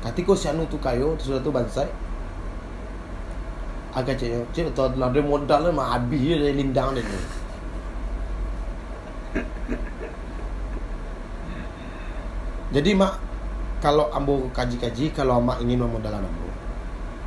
Ketika 0.04 0.36
si 0.36 0.52
anu 0.52 0.68
tu 0.68 0.76
kayo, 0.84 1.16
tu 1.16 1.32
sudah 1.32 1.40
tu 1.40 1.48
bansai. 1.48 1.88
Agak 3.96 4.20
cek, 4.20 4.52
cek 4.52 4.76
tu 4.76 4.84
ada 4.84 5.22
modal 5.24 5.72
mah 5.72 5.96
habis 5.96 6.20
dia 6.20 6.52
lindang 6.52 6.92
dia 6.98 7.08
tu. 7.08 7.20
Jadi 12.74 12.92
mak 12.98 13.22
kalau 13.80 14.10
ambo 14.12 14.50
kaji-kaji 14.52 15.14
kalau 15.14 15.40
mak 15.40 15.62
ingin 15.62 15.80
memodalan 15.86 16.26
ambo. 16.26 16.50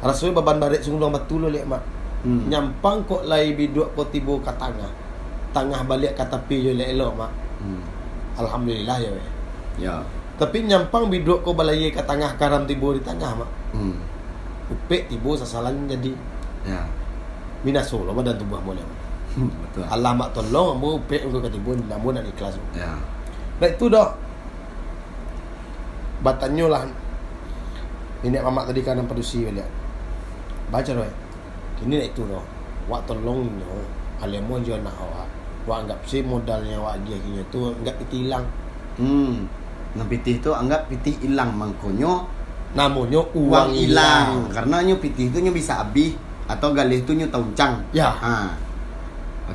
Rasanya 0.02 0.42
baban 0.42 0.58
barik 0.60 0.82
sungguh 0.84 1.08
betul 1.08 1.46
lo 1.46 1.48
lihat 1.48 1.70
mak. 1.70 1.80
Hmm. 2.26 2.50
Nyampang 2.50 3.06
kok 3.06 3.22
lai 3.24 3.54
biduk 3.54 3.94
ko 3.94 4.04
tibo 4.10 4.42
ke 4.42 4.50
tangah. 4.58 4.90
Tangah 5.54 5.86
balik 5.86 6.18
ke 6.18 6.24
tepi 6.26 6.66
je 6.66 6.72
elok 6.74 7.14
mak. 7.14 7.32
Hmm. 7.62 7.80
Alhamdulillah 8.36 8.96
ya 9.00 9.10
weh. 9.14 9.28
Ya. 9.80 10.02
Tapi 10.36 10.68
nyampang 10.68 11.08
biduk 11.08 11.40
ko 11.40 11.56
balai 11.56 11.88
ke 11.88 12.04
tangah 12.04 12.36
karam 12.36 12.68
tibo 12.68 12.92
di 12.92 13.00
tangah 13.00 13.32
mak. 13.40 13.50
Hmm. 13.72 13.96
Upek 14.68 15.08
tibo 15.08 15.32
sasalan 15.32 15.88
jadi 15.88 16.12
Ya. 16.66 16.82
minaso 17.62 18.02
lo 18.02 18.10
badan 18.10 18.34
tubuh 18.36 18.58
boleh. 18.60 18.82
Betul. 19.36 19.86
Allah 19.86 20.12
mak 20.12 20.34
tolong 20.34 20.76
ambo 20.76 20.98
upek 21.00 21.24
engko 21.24 21.40
ke 21.40 21.48
tibo 21.48 21.72
namun 21.72 22.20
nak 22.20 22.28
ikhlas. 22.28 22.58
Ya. 22.76 22.98
Nah 23.62 23.68
itu 23.70 23.86
dah. 23.88 24.12
Batanyo 26.20 26.66
lah. 26.68 26.84
Ini 28.24 28.42
mamak 28.42 28.68
tadi 28.72 28.80
kan 28.82 29.00
produksi 29.06 29.46
balik. 29.46 29.64
Baca 30.68 30.90
doy. 30.90 31.12
Kini 31.80 32.02
nak 32.02 32.08
itu 32.12 32.22
doh. 32.28 32.44
Wak 32.90 33.08
tolong 33.08 33.46
nyo. 33.46 33.72
Alemo 34.20 34.60
jo 34.60 34.76
nak 34.82 34.96
awak. 35.00 35.28
Wak 35.64 35.76
anggap 35.86 36.00
si 36.04 36.20
modalnya 36.20 36.76
wak 36.82 37.00
dia 37.06 37.16
kini 37.20 37.40
tu 37.48 37.72
enggak 37.72 37.96
hilang. 38.10 38.44
Hmm. 39.00 39.46
Nah, 39.96 40.04
pitih 40.04 40.44
tu 40.44 40.52
anggap 40.52 40.92
pitih 40.92 41.16
hilang 41.24 41.56
mangkonyo 41.56 42.36
Namanya 42.76 43.24
uang 43.32 43.72
hilang. 43.72 44.52
Karena 44.52 44.84
nyo 44.84 45.00
pitih 45.00 45.32
tu 45.32 45.40
nyo 45.40 45.48
bisa 45.56 45.80
habis 45.80 46.12
atau 46.44 46.76
galih 46.76 47.00
tu 47.08 47.16
nyo 47.16 47.24
tauncang. 47.32 47.80
Ya. 47.96 48.12
Ha. 48.12 48.52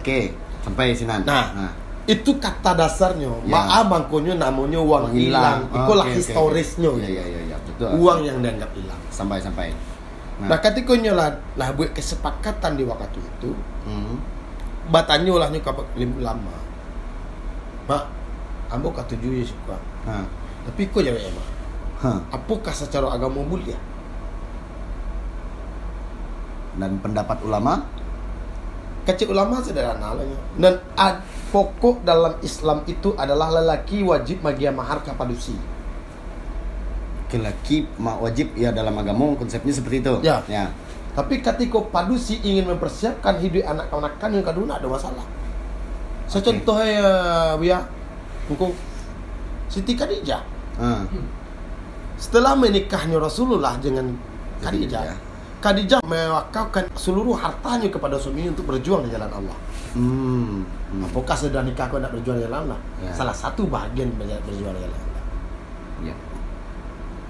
Okey, 0.02 0.34
sampai 0.66 0.98
sinan. 0.98 1.22
Nah. 1.22 1.46
Ha. 1.54 1.66
Itu 2.10 2.42
kata 2.42 2.74
dasarnya. 2.74 3.30
Ya. 3.46 3.54
Maaf 3.54 3.86
mangkonyo 3.86 4.34
namanya 4.42 4.82
uang 4.82 5.14
hilang. 5.14 5.70
Itulah 5.70 6.06
Okey, 6.10 6.18
okey, 6.18 6.22
historisnya. 6.26 6.90
okey. 6.90 7.06
Ya, 7.06 7.22
ya, 7.22 7.26
ya, 7.30 7.42
ya, 7.54 7.58
betul. 7.62 7.90
Uang 8.02 8.20
yang 8.26 8.38
dianggap 8.42 8.74
hilang. 8.74 9.00
sampai 9.14 9.38
sampai. 9.38 9.70
Nah, 10.42 10.58
ketika 10.58 10.98
nyo 10.98 11.14
lah, 11.14 11.30
lah 11.54 11.70
buat 11.78 11.94
kesepakatan 11.94 12.74
di 12.74 12.82
waktu 12.82 13.22
itu, 13.22 13.54
Hmm. 13.86 14.18
batanyo 14.90 15.38
lah 15.38 15.54
nyo 15.54 15.62
kapak 15.62 15.86
lama. 16.18 16.56
Mak, 17.86 18.04
ambo 18.74 18.90
katuju 18.90 19.30
ya 19.30 19.46
suka. 19.46 19.78
Ha. 20.08 20.26
Tapi 20.70 20.82
kau 20.90 21.02
jawab. 21.02 21.22
Ha. 22.02 22.12
Apakah 22.34 22.74
secara 22.74 23.14
agama 23.14 23.46
mulia? 23.46 23.78
Dan 26.78 26.98
pendapat 27.04 27.38
ulama? 27.46 27.84
Kecil 29.02 29.34
ulama 29.34 29.60
sederhana 29.66 30.14
lah. 30.14 30.24
nyo. 30.24 30.38
Dan 30.62 30.78
ad, 30.94 31.26
pokok 31.50 32.06
dalam 32.06 32.38
Islam 32.46 32.86
itu 32.86 33.18
adalah 33.18 33.50
lelaki 33.50 34.06
wajib 34.06 34.46
magia 34.46 34.70
mahar 34.70 35.02
kapadusi. 35.02 35.58
Laki 37.32 37.88
mak 37.96 38.20
wajib 38.20 38.52
ya 38.60 38.76
dalam 38.76 38.92
agama 39.00 39.32
konsepnya 39.40 39.72
seperti 39.72 40.04
itu. 40.04 40.14
Ya. 40.20 40.44
Ya. 40.52 40.68
Tapi 41.16 41.40
ketika 41.40 41.80
padusi 41.92 42.40
ingin 42.44 42.68
mempersiapkan 42.68 43.40
hidup 43.40 43.68
anak-anakan 43.68 44.30
yang 44.36 44.46
kedua 44.48 44.76
ada 44.76 44.88
masalah. 44.88 45.24
Secontohnya 46.28 47.04
Buya, 47.60 47.84
engkau 48.48 48.72
Siti 49.72 49.96
Khadijah. 49.96 50.44
Ha. 50.84 51.08
Setelah 52.20 52.60
menikahnya 52.60 53.16
Rasulullah 53.16 53.80
dengan 53.80 54.12
Khadijah, 54.60 55.16
Khadijah. 55.64 56.04
Mewakafkan 56.04 56.92
seluruh 57.00 57.40
hartanya 57.40 57.88
kepada 57.88 58.20
suaminya 58.20 58.52
untuk 58.52 58.68
berjuang 58.68 59.08
di 59.08 59.16
jalan 59.16 59.32
Allah. 59.32 59.58
Hmm. 59.96 60.68
Hmm. 60.92 61.08
Apakah 61.08 61.40
sudah 61.40 61.64
nikah 61.64 61.88
kau 61.88 62.04
nak 62.04 62.12
berjuang 62.12 62.42
di 62.42 62.44
jalan 62.44 62.68
Allah? 62.68 62.80
Ya. 63.00 63.16
Salah 63.16 63.32
satu 63.32 63.64
bahagian 63.72 64.12
berjuang 64.20 64.76
di 64.76 64.82
jalan 64.84 65.00
Allah. 65.00 65.24
Ya. 66.04 66.16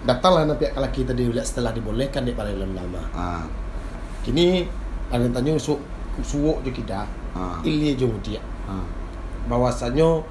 Datanglah 0.02 0.50
nanti 0.50 0.66
pihak 0.66 0.82
laki 0.82 1.06
tadi 1.06 1.30
lihat 1.30 1.46
setelah 1.46 1.70
dibolehkan 1.78 2.26
di 2.26 2.34
para 2.34 2.50
ulama. 2.50 3.06
Ha. 3.14 3.46
Kini 4.26 4.66
ada 5.14 5.22
yang 5.22 5.36
tanya 5.36 5.62
su 5.62 5.78
suwok 6.26 6.66
je 6.66 6.72
kita. 6.74 7.06
Ha. 7.38 7.62
Ilih 7.62 7.94
je 7.94 8.08
dia. 8.26 8.42
Ha. 8.66 8.82
Bahwasanya 9.46 10.26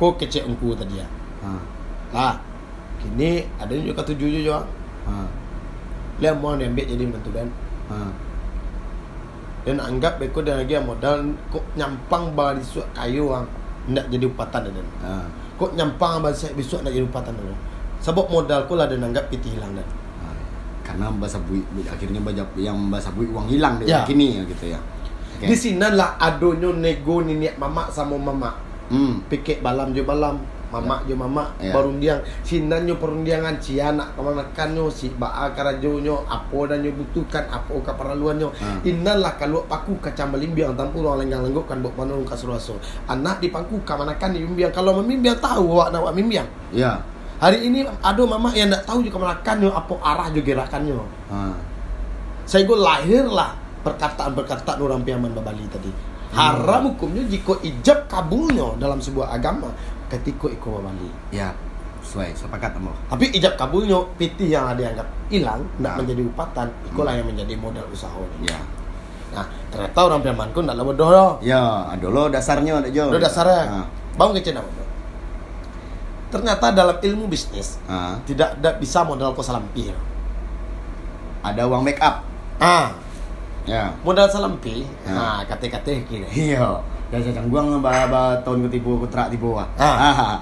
kau 0.00 0.16
kecek 0.16 0.48
engku 0.48 0.72
tadi 0.72 0.96
ya. 1.02 1.06
Ha. 1.46 1.50
Lah. 2.10 2.34
Kini 2.98 3.46
ada 3.54 3.70
yang 3.70 3.86
juga 3.86 4.02
tujuh 4.02 4.42
juga. 4.42 4.66
Ha. 5.06 5.22
Dia 6.18 6.34
mau 6.34 6.56
ambil 6.56 6.82
jadi 6.82 7.04
menantu 7.06 7.30
dan 7.30 7.46
Ha. 7.86 8.10
dan 9.62 9.78
anggap 9.78 10.18
beko 10.18 10.42
dan 10.42 10.62
lagi 10.62 10.78
modal 10.78 11.26
kok 11.50 11.62
nyampang 11.74 12.34
bali 12.34 12.62
suat 12.62 12.86
kayu 12.94 13.30
ang 13.30 13.46
nak 13.86 14.06
jadi 14.10 14.26
upatan 14.26 14.70
dan 14.70 14.86
Ha. 15.02 15.22
kok 15.54 15.74
nyampang 15.74 16.22
saya 16.30 16.54
besok 16.54 16.82
nak 16.82 16.90
jadi 16.90 17.02
upatan 17.02 17.34
dan 17.34 17.54
sebab 17.98 18.26
modal 18.26 18.62
ko 18.66 18.74
lah 18.74 18.86
dan 18.86 19.02
anggap 19.02 19.26
piti 19.26 19.54
hilang 19.54 19.74
dan 19.74 19.86
Ha. 20.22 20.26
Karena 20.82 21.10
bahasa 21.14 21.38
bui 21.42 21.62
akhirnya 21.82 22.22
yang 22.56 22.78
bahasa 22.90 23.10
bui 23.10 23.26
uang 23.26 23.46
hilang 23.46 23.78
deh 23.78 23.86
Ya. 23.86 24.02
kini 24.02 24.38
ya 24.38 24.42
gitu 24.46 24.70
ya. 24.70 24.78
Oke. 25.36 25.46
di 25.46 25.54
sini 25.54 25.82
lah 25.82 26.16
adonyo 26.16 26.72
nego 26.72 27.20
niniak 27.20 27.60
mama 27.60 27.86
sama 27.92 28.16
mama 28.16 28.50
Hmm. 28.86 29.18
pikir 29.26 29.60
balam 29.60 29.90
je 29.90 30.00
balam 30.00 30.38
mama 30.66 30.98
je 31.04 31.14
mama 31.14 31.46
Ya. 31.56 31.70
barundiang 31.70 32.18
sinanyo 32.42 32.96
perundiangan 32.96 33.56
si 33.58 33.78
anak 33.78 34.12
kemanakannya 34.14 34.84
si 34.88 35.08
baa 35.12 35.46
karajonyo 35.50 36.26
apa 36.26 36.58
dan 36.68 36.82
nyo 36.82 36.92
butuhkan 36.94 37.46
apa 37.46 37.70
keperluannya 37.70 38.48
Ha. 38.56 38.82
Innallah 38.82 39.36
kalau 39.36 39.62
paku 39.64 39.94
kacang 39.98 40.30
melimbiang 40.30 40.74
tampu 40.74 41.00
ruang 41.00 41.22
lenggang 41.22 41.42
lenggokkan 41.42 41.78
bok 41.78 41.94
manung 41.94 42.22
kasuraso 42.22 42.76
anak 43.06 43.38
di 43.38 43.48
pangku 43.48 43.78
kamanakan 43.82 44.34
di 44.34 44.42
bimbiang 44.42 44.70
kalau 44.70 44.98
memimbiang 44.98 45.38
tahu 45.38 45.78
awak 45.78 45.94
nak 45.94 46.10
mimbiang 46.10 46.48
Ya. 46.70 46.98
hari 47.38 47.62
ini 47.64 47.84
ada 47.84 48.22
mama 48.24 48.50
yang 48.52 48.66
tak 48.68 48.82
tahu 48.84 49.00
juga 49.00 49.22
kemanakannya 49.22 49.70
apa 49.70 49.94
arah 50.02 50.28
juga 50.30 50.46
gerakannya 50.52 50.98
Ha. 51.30 51.38
saya 52.42 52.62
gue 52.62 52.78
lahirlah 52.78 53.50
perkataan-perkataan 53.82 54.78
orang 54.78 55.06
piaman 55.06 55.30
babali 55.30 55.62
tadi. 55.70 55.86
Haram 56.34 56.90
hukumnya 56.90 57.22
jika 57.24 57.54
ijab 57.62 58.10
kabulnya 58.10 58.74
dalam 58.76 58.98
sebuah 58.98 59.30
agama 59.30 59.70
ketika 60.08 60.46
ikut 60.48 60.70
babali 60.72 61.10
Ya. 61.30 61.50
Sesuai 61.98 62.30
sepakat 62.32 62.70
kamu. 62.72 62.92
tapi 63.08 63.24
ijab 63.32 63.54
kabulnya 63.56 63.98
piti 64.14 64.46
yang 64.48 64.70
ada 64.70 64.78
anggap 64.86 65.08
hilang 65.26 65.58
tidak 65.72 65.82
Nah. 65.82 65.94
menjadi 65.98 66.22
upatan 66.24 66.66
itulah 66.86 67.12
yang 67.12 67.26
menjadi 67.26 67.54
modal 67.56 67.82
usaha 67.88 68.14
Ya. 68.40 68.54
nah 69.32 69.42
ternyata 69.68 69.98
orang 70.00 70.22
piaman 70.22 70.48
ku 70.50 70.62
tidak 70.62 70.78
bodoh 70.80 71.10
loh 71.10 71.30
Ya, 71.40 71.60
dulu 71.96 72.30
dasarnya 72.30 72.78
ada 72.78 72.88
jo. 72.88 73.10
Udah 73.10 73.18
dasarnya 73.20 73.60
Ha. 73.66 73.78
bang 74.14 74.30
kecil 74.32 74.54
ternyata 76.28 76.66
dalam 76.70 76.96
ilmu 76.96 77.26
bisnis 77.26 77.78
Ha. 77.84 78.22
tidak 78.22 78.54
ada 78.54 78.70
bisa 78.76 79.02
modal 79.02 79.30
kau 79.32 79.42
salampir 79.42 79.90
Ada 81.42 81.62
uang 81.64 81.82
make 81.82 81.98
up. 82.00 82.22
ah 82.58 82.94
Ya. 83.66 83.90
modal 84.00 84.26
salampi 84.26 84.86
Ah. 85.02 85.10
nah 85.10 85.38
kate-kate 85.44 86.06
kira 86.06 86.26
Iya. 86.30 86.78
Dan 87.06 87.22
saya 87.22 87.38
cangguang 87.38 87.78
bah 87.78 88.10
bah 88.10 88.34
tahun 88.42 88.66
ke 88.66 88.78
tibu 88.78 88.98
aku 88.98 89.06
terak 89.06 89.30
tibu 89.30 89.54
ah. 89.54 89.68
Ah. 89.78 90.38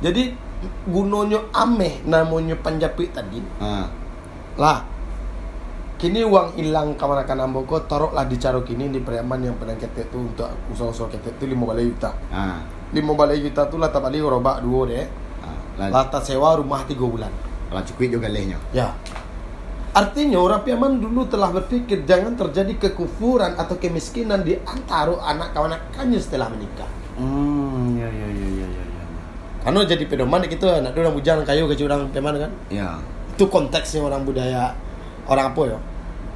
Jadi 0.00 0.32
gunanya 0.88 1.40
ameh 1.52 2.00
namanya 2.04 2.56
panjapit 2.56 3.12
tadi 3.12 3.40
Ah. 3.60 3.84
lah. 4.56 4.80
Kini 5.94 6.20
uang 6.20 6.58
hilang 6.58 6.98
kamanakan 6.98 7.48
amboko 7.48 7.80
taruhlah 7.86 8.26
di 8.26 8.36
caro 8.36 8.60
kini 8.60 8.90
di 8.90 9.00
preman 9.00 9.40
yang 9.40 9.56
pernah 9.56 9.72
ketek 9.72 10.10
tu 10.10 10.20
untuk 10.20 10.50
usaha-usaha 10.68 11.08
ketek 11.08 11.38
tu 11.38 11.44
lima 11.46 11.64
balai 11.64 11.86
juta. 11.86 12.12
Ah. 12.28 12.60
Lima 12.92 13.12
balai 13.14 13.40
juta 13.40 13.64
tu 13.68 13.76
lah 13.76 13.88
tak 13.88 14.02
balik 14.02 14.24
robak 14.24 14.60
dua 14.60 14.80
deh. 14.84 15.06
Ah. 15.40 15.58
Lah, 15.78 15.88
Lata 15.92 16.18
sewa 16.20 16.56
rumah 16.56 16.84
tiga 16.84 17.04
bulan. 17.04 17.32
lah 17.68 17.82
cukup 17.82 18.06
juga 18.06 18.28
lehnya. 18.30 18.54
Ya. 18.70 18.94
Artinya 19.94 20.42
orang 20.42 20.66
Piaman 20.66 20.98
dulu 20.98 21.22
telah 21.30 21.54
berpikir 21.54 22.02
jangan 22.02 22.34
terjadi 22.34 22.74
kekufuran 22.82 23.54
atau 23.54 23.78
kemiskinan 23.78 24.42
di 24.42 24.58
antara 24.66 25.14
anak 25.22 25.54
kawanakannya 25.54 26.18
setelah 26.18 26.50
menikah. 26.50 26.90
Hmm, 27.14 27.94
ya 27.94 28.10
ya 28.10 28.26
ya 28.26 28.46
ya 28.58 28.66
ya 28.74 28.82
ya. 28.90 29.04
Karena 29.62 29.86
jadi 29.86 30.04
pedoman 30.10 30.42
gitu 30.50 30.66
anak 30.66 30.98
orang 30.98 31.14
bujang 31.14 31.46
kayu 31.46 31.70
ke 31.70 31.78
orang 31.86 32.10
peman 32.10 32.34
kan. 32.42 32.50
Ya. 32.74 32.98
Itu 33.38 33.46
konteksnya 33.46 34.02
orang 34.02 34.26
budaya 34.26 34.74
orang 35.30 35.54
apa 35.54 35.62
ya? 35.62 35.78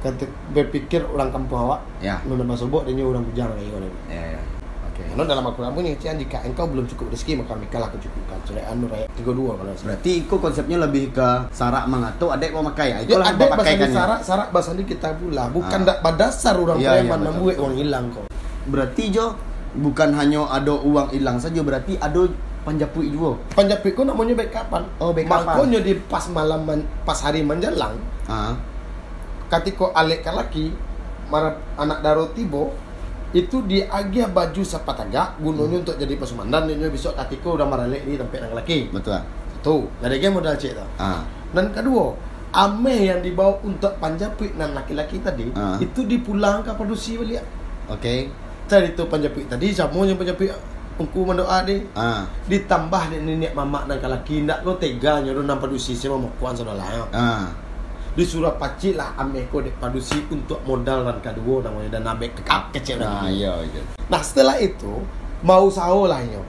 Ketika 0.07 0.31
berpikir 0.55 1.03
orang 1.03 1.27
kampung 1.27 1.67
awak, 1.67 1.83
Ya. 1.99 2.23
nuna 2.23 2.47
masobok 2.47 2.87
dia 2.87 3.03
orang 3.03 3.27
bujang 3.27 3.51
kayu 3.59 3.75
orang. 3.75 3.91
Ya, 4.07 4.39
ya. 4.39 4.41
Karena 5.05 5.23
dalam 5.25 5.43
Al-Quran 5.45 5.71
pun 5.71 5.83
yang 5.83 6.17
jika 6.17 6.37
engkau 6.43 6.65
belum 6.65 6.85
cukup 6.85 7.05
rezeki 7.09 7.33
maka 7.39 7.53
mikalah 7.55 7.87
aku 7.87 7.97
cukupkan. 7.99 8.37
Surah 8.43 8.65
An-Nur 8.67 8.91
ayat 8.91 9.07
32 9.15 9.29
kalau 9.53 9.71
saya. 9.71 9.85
Berarti 9.87 10.11
itu 10.17 10.35
konsepnya 10.35 10.77
lebih 10.79 11.03
ke 11.11 11.27
sarak 11.49 11.85
mangato 11.85 12.27
adek 12.29 12.51
mau 12.51 12.63
makai. 12.63 12.89
Ya, 12.89 12.97
Itu 13.03 13.15
lah 13.15 13.29
ada 13.29 13.37
bahasa 13.39 13.55
pakai 13.55 13.73
di 13.73 13.79
kan. 13.79 13.91
sarak, 13.93 14.19
sarak 14.21 14.47
bahasa 14.49 14.71
di 14.73 14.83
kita 14.83 15.09
pula. 15.15 15.43
Bukan 15.47 15.79
Ah. 15.79 15.87
dak 15.87 15.97
badasar 16.01 16.55
orang 16.55 16.77
Iya, 16.77 16.89
iya, 16.89 16.93
preman 16.99 17.17
betul. 17.17 17.29
membuat 17.31 17.55
uang 17.57 17.75
hilang 17.75 18.05
kok. 18.09 18.25
Berarti 18.65 19.03
Jo 19.09 19.25
bukan 19.71 20.09
hanya 20.13 20.39
ada 20.47 20.73
uang 20.73 21.07
hilang 21.09 21.37
saja 21.37 21.61
berarti 21.61 21.93
ada 21.95 22.25
panjapui 22.59 23.07
juga. 23.07 23.39
Panjapit 23.53 23.93
kau 23.93 24.03
namanya 24.03 24.35
baik 24.35 24.51
kapan? 24.51 24.83
Oh, 24.97 25.09
baik 25.09 25.25
kapan? 25.25 25.53
Makanya 25.55 25.79
di 25.79 25.93
pas 26.05 26.25
malam 26.27 26.61
man- 26.63 26.87
pas 27.01 27.17
hari 27.17 27.41
menjelang, 27.41 27.95
Ah. 28.25 28.53
ketika 29.49 29.89
alek 29.95 30.21
laki 30.23 30.69
marah 31.27 31.57
anak 31.75 32.01
daro 32.01 32.29
tibo 32.29 32.73
itu 33.29 33.61
dia 33.65 33.85
agih 33.87 34.25
baju 34.27 34.61
sepatagak 34.61 35.37
gunanya 35.37 35.77
Hmm. 35.77 35.83
untuk 35.85 35.95
jadi 35.95 36.13
pesumandan 36.17 36.65
dia 36.65 36.89
besok 36.89 37.13
ketika 37.15 37.47
udah 37.53 37.67
maralek 37.67 38.01
di 38.03 38.17
tempat 38.17 38.41
yang 38.41 38.55
laki 38.55 38.89
Betul. 38.89 39.21
tuh 39.61 39.85
ada 39.99 40.15
game 40.15 40.33
modal 40.33 40.53
cek 40.53 40.73
tau 40.73 40.89
Ah. 40.97 41.21
dan 41.53 41.69
kedua 41.69 42.17
ame 42.49 43.05
yang 43.05 43.21
dibawa 43.21 43.61
untuk 43.61 43.93
panjapit 43.97 44.57
dan 44.57 44.73
laki-laki 44.73 45.21
tadi 45.21 45.45
Ah. 45.53 45.77
itu 45.77 46.01
dipulang 46.03 46.65
ke 46.65 46.73
padusi 46.73 47.15
balik 47.15 47.45
Oke. 47.85 48.33
tadi 48.65 48.89
itu 48.89 49.03
panjapit 49.05 49.45
tadi 49.45 49.69
sama 49.69 50.01
yang 50.03 50.17
panjapit 50.17 50.49
ungku 50.97 51.21
mendoa 51.21 51.61
deh 51.63 51.85
Ah. 51.93 52.25
ditambah 52.49 53.13
dia 53.13 53.21
nenek 53.21 53.53
mamak 53.53 53.85
dan 53.85 54.01
laki 54.01 54.43
ndak 54.43 54.65
lo 54.65 54.73
tega 54.75 55.21
nyodo 55.21 55.45
nang 55.45 55.61
padusi 55.61 55.93
sama 55.93 56.17
mokuan 56.17 56.57
saudara 56.57 56.81
Ah. 58.19 58.27
disuruh 58.27 58.53
pacik 58.59 58.99
lah 58.99 59.15
ameko 59.15 59.63
dek 59.63 59.79
padusi 59.79 60.19
untuk 60.27 60.59
modal 60.67 61.07
dan 61.07 61.23
kedua 61.23 61.63
namanya 61.63 61.95
dan 61.95 62.03
nabek 62.03 62.35
kekap 62.43 62.75
kecil 62.75 62.99
Nah, 62.99 63.31
iya 63.31 63.55
iya. 63.63 63.81
Nah 64.11 64.19
setelah 64.19 64.59
itu 64.59 64.99
mau 65.39 65.71
sawo 65.71 66.11
lah 66.11 66.19
nyo 66.27 66.43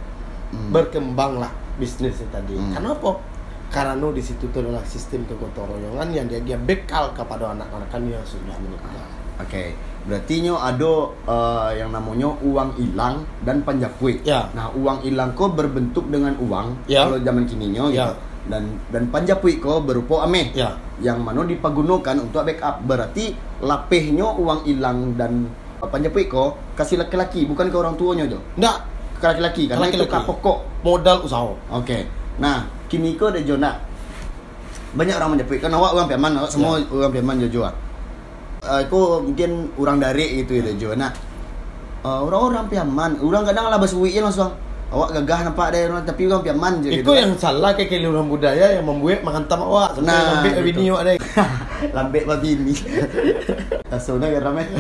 Hmm. 0.51 0.75
berkembang 0.75 1.39
lah 1.39 1.55
bisnisnya 1.79 2.27
tadi. 2.35 2.59
Hmm. 2.59 2.75
Kenapa? 2.75 3.23
Karena 3.71 3.95
di 4.11 4.19
situ 4.19 4.51
tuh 4.51 4.67
adalah 4.67 4.83
sistem 4.83 5.23
kegotong 5.31 5.79
yang 6.11 6.27
dia, 6.27 6.43
dia 6.43 6.59
bekal 6.59 7.15
kepada 7.15 7.55
anak-anak 7.55 7.87
yang 8.03 8.27
sudah 8.27 8.59
menikah. 8.59 9.07
Oke, 9.39 9.79
berarti 10.11 10.43
nyo 10.43 10.59
ada 10.59 10.93
eh, 11.07 11.71
yang 11.79 11.95
namanya 11.95 12.35
uang 12.43 12.83
hilang 12.83 13.23
dan 13.47 13.63
panjapui. 13.63 14.19
Ya. 14.27 14.51
Nah, 14.59 14.75
uang 14.75 15.07
hilang 15.07 15.39
ko 15.39 15.55
berbentuk 15.55 16.11
dengan 16.11 16.35
uang 16.43 16.91
Ya. 16.91 17.07
kalau 17.07 17.23
zaman 17.23 17.47
kini 17.47 17.71
nyo 17.71 17.89
gitu. 17.89 18.15
Ya. 18.49 18.57
Dan 18.57 18.81
dan 18.89 19.03
panjapui 19.13 19.61
ko 19.61 19.85
berupa 19.85 20.25
ameh. 20.25 20.55
Ya. 20.57 20.79
Yang 21.01 21.19
mana 21.21 21.45
dipagunakan 21.45 22.17
untuk 22.21 22.45
backup. 22.47 22.81
Berarti 22.89 23.37
lapehnya 23.61 24.33
uang 24.33 24.65
hilang 24.65 25.15
dan 25.21 25.49
panjapui 25.81 26.29
ko 26.29 26.57
kasih 26.77 27.01
laki-laki 27.01 27.45
bukan 27.49 27.69
ke 27.69 27.77
orang 27.77 27.97
tuanya 27.97 28.29
jo. 28.29 28.41
Ndak 28.57 28.77
Ke 29.21 29.37
laki-laki 29.37 29.69
karena 29.69 29.85
itu 29.89 30.01
Laki-laki. 30.01 30.13
kah 30.13 30.25
pokok. 30.25 30.59
modal 30.81 31.21
usaha. 31.25 31.53
Oke. 31.77 32.09
Nah, 32.41 32.65
kini 32.89 33.21
ko 33.21 33.29
ada 33.29 33.41
jona. 33.45 33.77
Banyak 34.97 35.15
orang 35.21 35.37
menjapui 35.37 35.61
kan 35.61 35.71
awak 35.77 35.93
orang 35.93 36.09
Piaman, 36.09 36.33
awak 36.41 36.51
semua 36.51 36.81
orang 36.81 37.13
Piaman 37.13 37.37
jo 37.53 37.63
ah. 37.63 37.75
Uh, 38.61 38.81
aku 38.85 39.25
mungkin 39.25 39.73
orang 39.81 40.01
dari 40.01 40.41
gitu 40.41 40.61
ya 40.61 40.73
jo. 40.77 40.93
Nah, 40.97 41.13
uh, 42.05 42.21
orang-orang 42.25 42.69
Piaman, 42.69 43.21
orang 43.21 43.45
kadang 43.45 43.69
lah 43.69 43.77
basuwi 43.81 44.17
langsung. 44.21 44.53
Awak 44.91 45.23
gagah 45.23 45.39
nampak 45.47 45.71
ada 45.71 45.79
orang 45.87 46.03
tapi 46.03 46.27
orang 46.27 46.43
Piaman 46.43 46.83
je 46.83 46.91
Itu 46.99 47.15
yang 47.15 47.39
salah 47.39 47.79
ke 47.79 47.87
kali 47.87 48.11
orang 48.11 48.27
budaya 48.27 48.75
yang 48.75 48.83
membuat 48.83 49.23
menghantam 49.23 49.63
awak. 49.63 49.95
Sampai 49.95 50.11
Nah, 50.11 50.43
ambil 50.43 50.51
gitu. 50.51 50.67
bini 50.67 50.85
awak 50.91 51.03
deh. 51.07 51.17
lambek 51.97 52.25
babi 52.27 52.49
ini. 52.59 52.75
Asona 53.95 54.27
kan 54.27 54.43
ramai. 54.51 54.67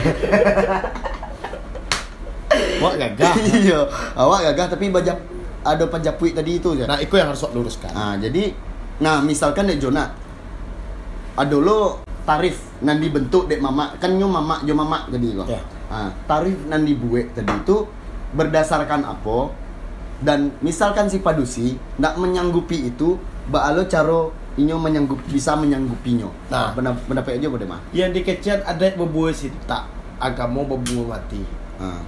Awak 2.80 2.94
gagah. 2.96 3.34
Iya, 3.38 3.80
awak 4.16 4.40
gagah 4.50 4.66
tapi 4.74 4.90
bajap 4.90 5.18
ada 5.60 5.84
panjapui 5.86 6.32
tadi 6.32 6.58
itu 6.58 6.72
je. 6.74 6.88
Nah, 6.88 6.98
itu 6.98 7.14
yang 7.14 7.30
harus 7.30 7.44
awak 7.44 7.54
luruskan. 7.54 7.92
Nah, 7.92 8.16
jadi 8.18 8.50
nah 9.00 9.22
misalkan 9.22 9.64
dek 9.70 9.80
Jona 9.80 10.12
ada 11.38 11.56
lo 11.56 12.02
tarif 12.26 12.60
nan 12.82 13.00
dibentuk 13.00 13.48
dek 13.48 13.62
mama 13.62 13.96
kan 13.96 14.12
nyo 14.12 14.28
mama 14.28 14.58
jo 14.66 14.74
mama 14.74 15.06
jadi 15.06 15.38
kok. 15.38 15.46
Ya. 15.48 15.62
Ah, 15.86 16.10
tarif 16.26 16.58
nan 16.66 16.82
dibuat 16.82 17.30
tadi 17.30 17.52
itu 17.52 17.86
berdasarkan 18.32 19.06
apa 19.06 19.36
dan 20.20 20.52
misalkan 20.60 21.08
si 21.08 21.24
padusi 21.24 21.80
ndak 21.96 22.20
menyanggupi 22.20 22.92
itu 22.92 23.16
baalo 23.48 23.88
caro 23.88 24.36
inyo 24.60 24.76
menyanggup 24.76 25.20
bisa 25.32 25.56
menyanggupinya. 25.56 26.28
Nah. 26.52 26.76
Pendapat 26.76 27.02
pendapat 27.08 27.32
aja 27.40 27.48
boleh 27.48 27.66
mah. 27.66 27.80
Yang 27.96 28.20
dikecian 28.20 28.60
ada 28.68 28.82
yang 28.84 29.00
berbuah 29.00 29.32
tak 29.64 29.88
agama 30.20 30.60
berbuah 30.68 31.16
mati. 31.16 31.40
Ah, 31.80 32.04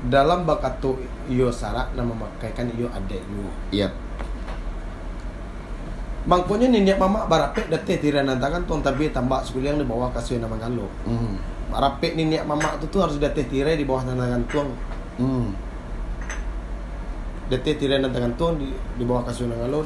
Dalam 0.00 0.48
bakato 0.48 0.98
iyo 1.30 1.52
sarak 1.54 1.94
nama 1.94 2.10
makaikan 2.10 2.66
iyo 2.74 2.90
adek 2.90 3.22
iyo. 3.22 3.50
iya. 3.70 3.88
Bangkonya 6.20 6.68
nenek 6.68 7.00
mama 7.00 7.24
barapek 7.24 7.72
date 7.72 7.96
tiran 7.96 8.28
nantangan 8.28 8.68
tuan 8.68 8.84
tabi 8.84 9.08
tambah 9.08 9.40
sekolah 9.40 9.72
yang 9.72 9.78
di 9.80 9.86
bawah 9.88 10.12
kasih 10.12 10.36
nama 10.42 10.58
galo. 10.58 10.90
Hmm. 11.06 11.38
Barapek 11.70 12.18
nenek 12.18 12.44
mama 12.44 12.76
itu 12.76 12.90
tuh 12.90 13.06
harus 13.06 13.16
date 13.16 13.46
tirai 13.46 13.78
di 13.78 13.86
bawah 13.86 14.04
nantangan 14.04 14.42
tuang. 14.50 14.70
Date 17.50 17.74
tirai 17.74 17.98
nantangan 17.98 18.32
tuang 18.38 18.54
di 18.62 18.70
di 18.70 19.02
bawah 19.02 19.26
kasih 19.26 19.50
nama 19.50 19.66
galo 19.66 19.82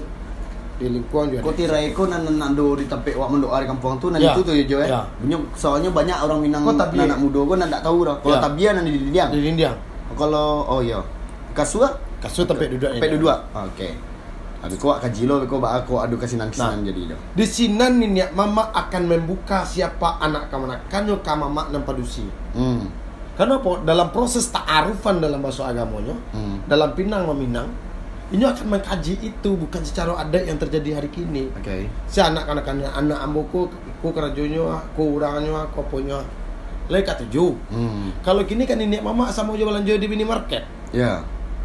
di 0.75 0.91
lingkungan 0.91 1.33
juga. 1.33 1.41
Kau 1.41 1.55
tirai 1.57 1.95
ko 1.97 2.05
nan 2.11 2.27
nando 2.37 2.75
di 2.77 2.85
tempat 2.85 3.15
wak 3.17 3.29
mendoa 3.31 3.57
di 3.63 3.67
kampung 3.71 3.97
tu 3.97 4.11
nan 4.13 4.21
Ya. 4.21 4.35
itu 4.37 4.53
ya 4.53 4.65
Jo 4.69 4.77
eh. 4.85 4.89
Ya. 4.91 5.01
Banyak 5.23 5.41
soalnya 5.57 5.89
banyak 5.89 6.19
orang 6.19 6.39
Minang 6.45 6.67
Kau 6.67 6.75
anak 6.77 7.19
muda 7.19 7.41
ko 7.41 7.55
nan 7.57 7.69
tak 7.73 7.83
tahu 7.87 7.99
dah. 8.05 8.17
Kalau 8.21 8.37
Ya. 8.37 8.43
tabia 8.43 8.71
nan 8.77 8.85
di 8.85 8.93
diam. 9.09 9.29
di 9.33 9.39
Indiang. 9.49 9.77
Kalau 10.13 10.67
oh 10.69 10.81
iya. 10.85 11.01
Kasua? 11.57 11.89
Kasut 12.21 12.45
tempat 12.45 12.69
duduk 12.69 12.91
Tempat 12.99 13.11
duduk. 13.17 13.39
Okey. 13.73 13.93
Habis 14.65 14.81
kau 14.81 14.97
kaji 14.97 15.23
lo 15.29 15.45
kau 15.45 15.61
bak 15.61 15.85
aku 15.85 16.01
adu 16.01 16.17
kasinan 16.17 16.49
kasinan 16.49 16.81
Nah. 16.81 16.89
jadi 16.89 17.01
dah. 17.13 17.19
Di 17.37 17.45
sini 17.45 17.77
nenek 17.77 18.33
mama 18.33 18.73
akan 18.73 19.03
membuka 19.09 19.61
siapa 19.63 20.17
anak 20.21 20.49
kamanakan 20.49 21.01
yo 21.05 21.17
mama 21.37 21.69
dan 21.69 21.85
padusi. 21.85 22.25
Hmm. 22.57 23.04
Kenapa? 23.35 23.83
Dalam 23.83 24.15
proses 24.15 24.47
ta'arufan 24.51 25.19
dalam 25.19 25.43
bahasa 25.43 25.67
agamanya, 25.67 26.15
Hmm. 26.31 26.63
dalam 26.71 26.95
pinang 26.95 27.27
meminang, 27.35 27.67
ini 28.31 28.47
akan 28.47 28.79
mengkaji 28.79 29.19
itu 29.21 29.51
bukan 29.59 29.83
secara 29.83 30.15
adat 30.23 30.47
yang 30.47 30.59
terjadi 30.59 31.03
hari 31.03 31.11
kini. 31.11 31.51
Okey. 31.61 31.91
Si 32.07 32.23
anak-anak 32.23 32.65
anak 32.65 32.95
anak 32.95 33.19
amboku, 33.21 33.67
ku 33.99 34.09
kerajonyo, 34.15 34.71
ku 34.95 35.19
uranganyo, 35.19 35.67
ku 35.75 35.83
aponyo. 35.83 36.23
Lai 36.89 37.01
tujuh. 37.01 37.53
Hmm. 37.73 38.13
Kalau 38.21 38.45
kini 38.45 38.69
kan 38.69 38.77
nenek 38.77 39.01
mama 39.01 39.33
sama 39.33 39.57
jualan 39.57 39.81
jual 39.83 39.97
di 39.97 40.07
mini 40.07 40.25
market. 40.25 40.63
Ya. 40.93 41.25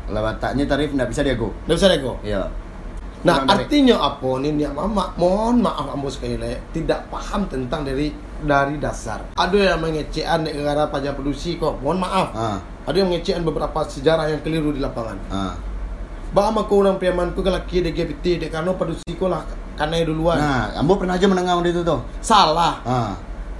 Lewataknya 0.10 0.66
tarif 0.66 0.96
ndak 0.96 1.12
bisa 1.12 1.22
diago. 1.22 1.52
Nggak 1.68 1.76
bisa 1.76 1.88
nego. 1.92 2.14
Ya. 2.24 2.48
Nah, 3.20 3.44
Kurang 3.44 3.52
artinya 3.52 3.96
apa 4.00 4.30
nenek 4.40 4.72
mama? 4.72 5.12
Mohon 5.20 5.68
maaf 5.68 5.92
ambo 5.92 6.08
sekali 6.08 6.40
lagi 6.40 6.56
tidak 6.72 7.04
paham 7.12 7.44
tentang 7.52 7.84
dari 7.84 8.16
dari 8.44 8.76
dasar. 8.80 9.36
Ada 9.36 9.76
yang 9.76 9.80
mengecekan 9.84 10.48
negara 10.48 10.88
pajak 10.88 11.16
produksi 11.20 11.60
kok. 11.60 11.80
Mohon 11.84 12.00
maaf. 12.06 12.28
Ah. 12.36 12.58
Ada 12.88 13.04
yang 13.04 13.10
mengecekan 13.12 13.44
beberapa 13.44 13.80
sejarah 13.86 14.32
yang 14.32 14.42
keliru 14.42 14.72
di 14.74 14.82
lapangan. 14.82 15.18
Ah. 15.30 15.54
Ba 16.30 16.54
ama 16.54 16.70
ko 16.70 16.86
orang 16.86 17.02
piaman 17.02 17.34
ko 17.34 17.42
kalaki 17.42 17.82
de 17.82 17.90
GPT 17.90 18.38
de 18.38 18.48
kano 18.54 18.78
padusi 18.78 19.18
ko 19.18 19.28
lah 19.34 19.42
kanai 19.74 20.06
duluan. 20.06 20.38
Nah, 20.38 20.78
ambo 20.78 21.00
pernah 21.00 21.18
aja 21.18 21.26
menengah 21.26 21.58
di 21.66 21.74
itu 21.74 21.82
tuh. 21.82 22.06
Salah. 22.22 22.84
Ah. 22.86 23.14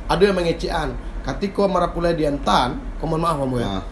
Ada 0.06 0.30
yang 0.30 0.38
mengecekan. 0.38 0.94
Katiko 1.26 1.68
marapulai 1.68 2.16
di 2.16 2.26
antan, 2.26 2.80
ko 2.98 3.06
mohon 3.06 3.22
maaf 3.26 3.38
ambo 3.42 3.58
ya. 3.58 3.80
Ah. 3.80 3.84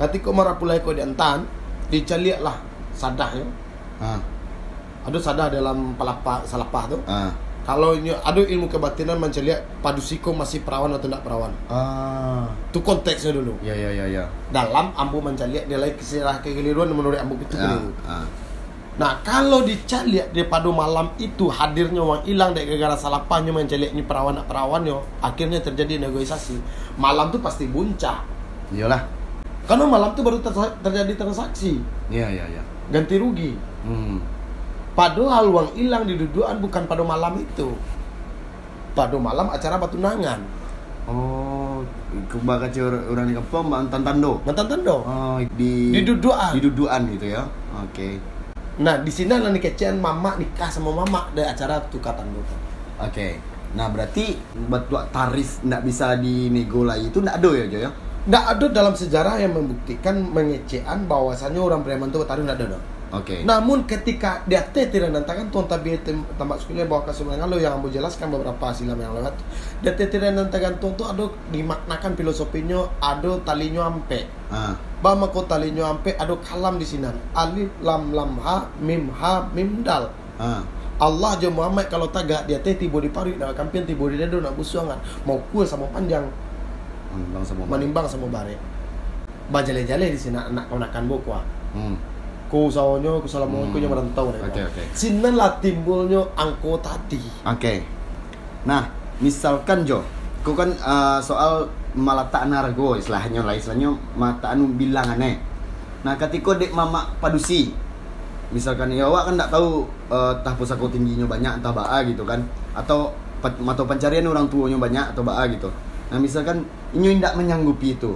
Katiko 0.00 0.30
marapulai 0.30 0.80
ko 0.80 0.94
di 0.94 1.02
antan, 1.02 1.44
dicaliak 1.90 2.40
lah 2.40 2.56
sadah 2.94 3.30
ya. 3.34 3.46
Ah. 4.00 4.20
Ada 5.06 5.18
sadah 5.18 5.46
dalam 5.50 5.98
palapa 5.98 6.46
salapah 6.46 6.84
tu. 6.86 6.98
Ah. 7.10 7.34
Kalau 7.60 7.92
ini 7.92 8.10
ada 8.10 8.40
ilmu 8.40 8.66
kebatinan 8.66 9.16
menceliak 9.16 9.62
padusiko 9.78 10.32
masih 10.32 10.60
perawan 10.60 10.90
atau 10.90 11.06
tidak 11.06 11.22
perawan. 11.22 11.52
Ah. 11.66 12.50
Itu 12.66 12.80
konteksnya 12.80 13.32
dulu. 13.32 13.54
Ya 13.60 13.72
ya 13.72 13.90
ya 13.90 14.06
ya. 14.06 14.24
Dalam 14.48 14.90
ambu 14.92 15.20
menceliak 15.20 15.64
nilai 15.64 15.92
kesirah 15.92 16.40
kekeliruan 16.40 16.88
menurut 16.88 17.16
ambu 17.16 17.36
itu 17.36 17.52
Ya. 17.52 17.68
keliru. 17.70 17.92
Ah. 18.02 18.24
Nah 18.96 19.16
kalau 19.20 19.62
dicaliak 19.62 20.28
di 20.28 20.44
padu 20.44 20.70
malam 20.70 21.08
itu 21.16 21.48
hadirnya 21.48 21.98
orang 21.98 22.20
hilang 22.22 22.52
dari 22.52 22.68
gara-gara 22.68 22.98
salah 22.98 23.22
pahnya 23.22 23.48
mencaliak 23.48 23.90
ini 23.90 24.02
perawan 24.02 24.34
nak 24.34 24.44
perawan 24.44 24.82
yo 24.82 25.00
akhirnya 25.20 25.56
terjadi 25.58 26.02
negosiasi 26.02 26.60
malam 26.94 27.28
tuh 27.28 27.40
pasti 27.40 27.64
buncah 27.64 28.20
Iyalah. 28.68 29.00
karena 29.64 29.84
malam 29.84 30.12
tuh 30.12 30.20
baru 30.20 30.36
ter- 30.38 30.76
terjadi 30.80 31.16
transaksi 31.16 31.80
Iya 32.08 32.28
iya 32.28 32.44
iya. 32.50 32.62
ganti 32.88 33.16
rugi 33.16 33.56
Hmm. 33.80 34.20
Padahal 34.94 35.50
uang 35.50 35.68
hilang 35.78 36.04
di 36.04 36.18
duduan 36.18 36.58
bukan 36.58 36.84
pada 36.86 37.02
malam 37.06 37.38
itu 37.38 37.74
pada 38.92 39.16
malam 39.16 39.46
acara 39.50 39.78
batu 39.78 39.96
nangan 39.98 40.40
Oh, 41.10 41.82
kubah 42.30 42.60
kacau 42.62 42.86
orang 42.86 43.26
di 43.26 43.34
kampung 43.34 43.66
mantan 43.66 44.04
tando. 44.06 44.38
mantan 44.46 44.66
tendo 44.70 45.02
Oh, 45.02 45.42
di 45.58 45.90
Di 45.90 46.06
duduan. 46.06 46.54
Di 46.54 46.60
duduan 46.62 47.02
gitu 47.10 47.34
ya. 47.34 47.42
Oke. 47.82 48.20
Nah, 48.78 49.00
di 49.02 49.10
sini 49.10 49.34
ada 49.34 49.50
kecean 49.50 49.98
mama 49.98 50.38
nikah 50.38 50.70
sama 50.70 50.94
mama 50.94 51.26
dari 51.34 51.50
acara 51.50 51.82
tukar 51.90 52.14
tanduk. 52.14 52.46
Oke. 53.00 53.42
Nah, 53.74 53.90
berarti 53.90 54.38
betul 54.70 55.02
tarif 55.10 55.58
nggak 55.66 55.82
bisa 55.82 56.14
dinego 56.14 56.86
lagi 56.86 57.10
itu 57.10 57.18
nggak 57.18 57.36
ada 57.42 57.50
ya, 57.58 57.64
Jo 57.66 57.78
ya? 57.88 57.90
Nggak 58.30 58.44
ada 58.46 58.66
dalam 58.70 58.94
sejarah 58.94 59.34
yang 59.40 59.52
membuktikan 59.56 60.14
mengecean 60.30 61.08
bahwasannya 61.10 61.58
orang 61.58 61.82
preman 61.82 62.12
itu 62.12 62.22
bertarung 62.22 62.46
nggak 62.46 62.58
ada. 62.60 62.66
dong. 62.76 62.84
Oke. 63.10 63.42
Namun 63.42 63.90
ketika 63.90 64.46
dia 64.46 64.62
tidak 64.70 65.10
nantakan 65.10 65.50
tuan 65.50 65.66
tem- 65.66 66.26
tambah 66.38 66.54
sekolah 66.54 66.86
bahwa 66.86 67.02
kesebenarnya 67.10 67.46
lo 67.50 67.58
yang 67.58 67.82
ambo 67.82 67.90
jelaskan 67.90 68.30
beberapa 68.30 68.70
silam 68.70 68.94
yang 68.96 69.10
lewat 69.18 69.34
dia 69.82 69.90
tidak 69.98 70.30
nantakan 70.30 70.78
tuan 70.78 70.94
tu 70.94 71.02
ada 71.02 71.26
dimaknakan 71.50 72.14
filosofinya 72.14 72.86
ada 73.02 73.34
talinya 73.42 73.90
ampe 73.90 74.30
Ah. 74.46 74.78
Bama 75.02 75.26
ko 75.30 75.42
talinya 75.42 75.90
ampe 75.90 76.14
ada 76.14 76.38
kalam 76.38 76.78
di 76.78 76.86
sini 76.86 77.10
alif 77.34 77.70
lam 77.82 78.14
lam 78.14 78.38
ha 78.38 78.70
mim 78.78 79.10
ha 79.10 79.42
mim 79.50 79.82
dal 79.82 80.14
Ah. 80.38 80.62
Allah 81.00 81.34
je 81.40 81.50
Muhammad 81.50 81.90
kalau 81.90 82.06
tagak 82.08 82.46
dia 82.46 82.62
teh 82.62 82.78
tibo 82.78 83.02
di 83.02 83.10
parit 83.10 83.34
nak 83.34 83.56
kampian 83.56 83.82
tibo 83.82 84.06
di 84.06 84.22
dedo 84.22 84.38
nak 84.38 84.54
busuangan 84.54 85.26
mau 85.26 85.42
kue 85.50 85.66
sama 85.66 85.90
panjang 85.90 86.22
Menimbang 87.10 87.42
sama 87.42 87.62
menimbang 87.66 88.06
sama 88.06 88.30
bare 88.30 88.54
bajale-jale 89.50 90.14
di 90.14 90.18
sini 90.20 90.38
anak 90.38 90.70
konakan 90.70 91.10
bokwa 91.10 91.42
Hmm. 91.70 91.94
Ku 92.50 92.66
sawonyo 92.66 93.22
ku 93.22 93.28
salamonyo 93.30 93.70
ku 93.70 93.78
Hmm. 93.78 93.86
merantau 93.88 94.34
nih 94.34 94.42
Oke, 94.42 94.60
oke. 94.66 94.82
sinan 94.92 95.38
lah 95.38 95.54
timbulnya 95.62 96.18
angko 96.34 96.74
tadi 96.82 97.22
Oke. 97.46 97.80
Nah, 98.66 98.90
misalkan 99.18 99.86
Jo, 99.86 100.02
kau 100.42 100.52
kan 100.52 100.68
uh, 100.82 101.16
soal 101.16 101.64
malata 101.96 102.44
nargo 102.44 102.92
istilahnya 102.92 103.40
lah 103.40 103.54
istilahnya 103.54 103.88
mata 104.12 104.52
anu 104.52 104.68
bilangannya. 104.76 105.40
Nah, 106.02 106.14
ketika 106.14 106.58
dek 106.58 106.70
mama 106.70 107.08
padusi, 107.18 107.72
misalkan 108.50 108.92
ya 108.92 109.08
awak 109.08 109.30
kan 109.30 109.34
tak 109.40 109.48
tahu 109.48 109.86
uh, 110.10 110.34
tah 110.44 110.52
pusako 110.52 110.90
tingginya 110.90 111.24
banyak 111.24 111.62
entah 111.62 111.72
baa 111.72 112.04
gitu 112.04 112.26
kan 112.26 112.42
atau 112.74 113.14
atau 113.40 113.84
pencarian 113.88 114.26
orang 114.26 114.44
tuanya 114.52 114.76
banyak 114.76 115.04
atau 115.16 115.22
baa 115.24 115.48
gitu. 115.48 115.72
Nah, 116.12 116.18
misalkan 116.20 116.66
inyo 116.92 117.16
tidak 117.16 117.38
menyanggupi 117.38 117.96
itu. 117.96 118.12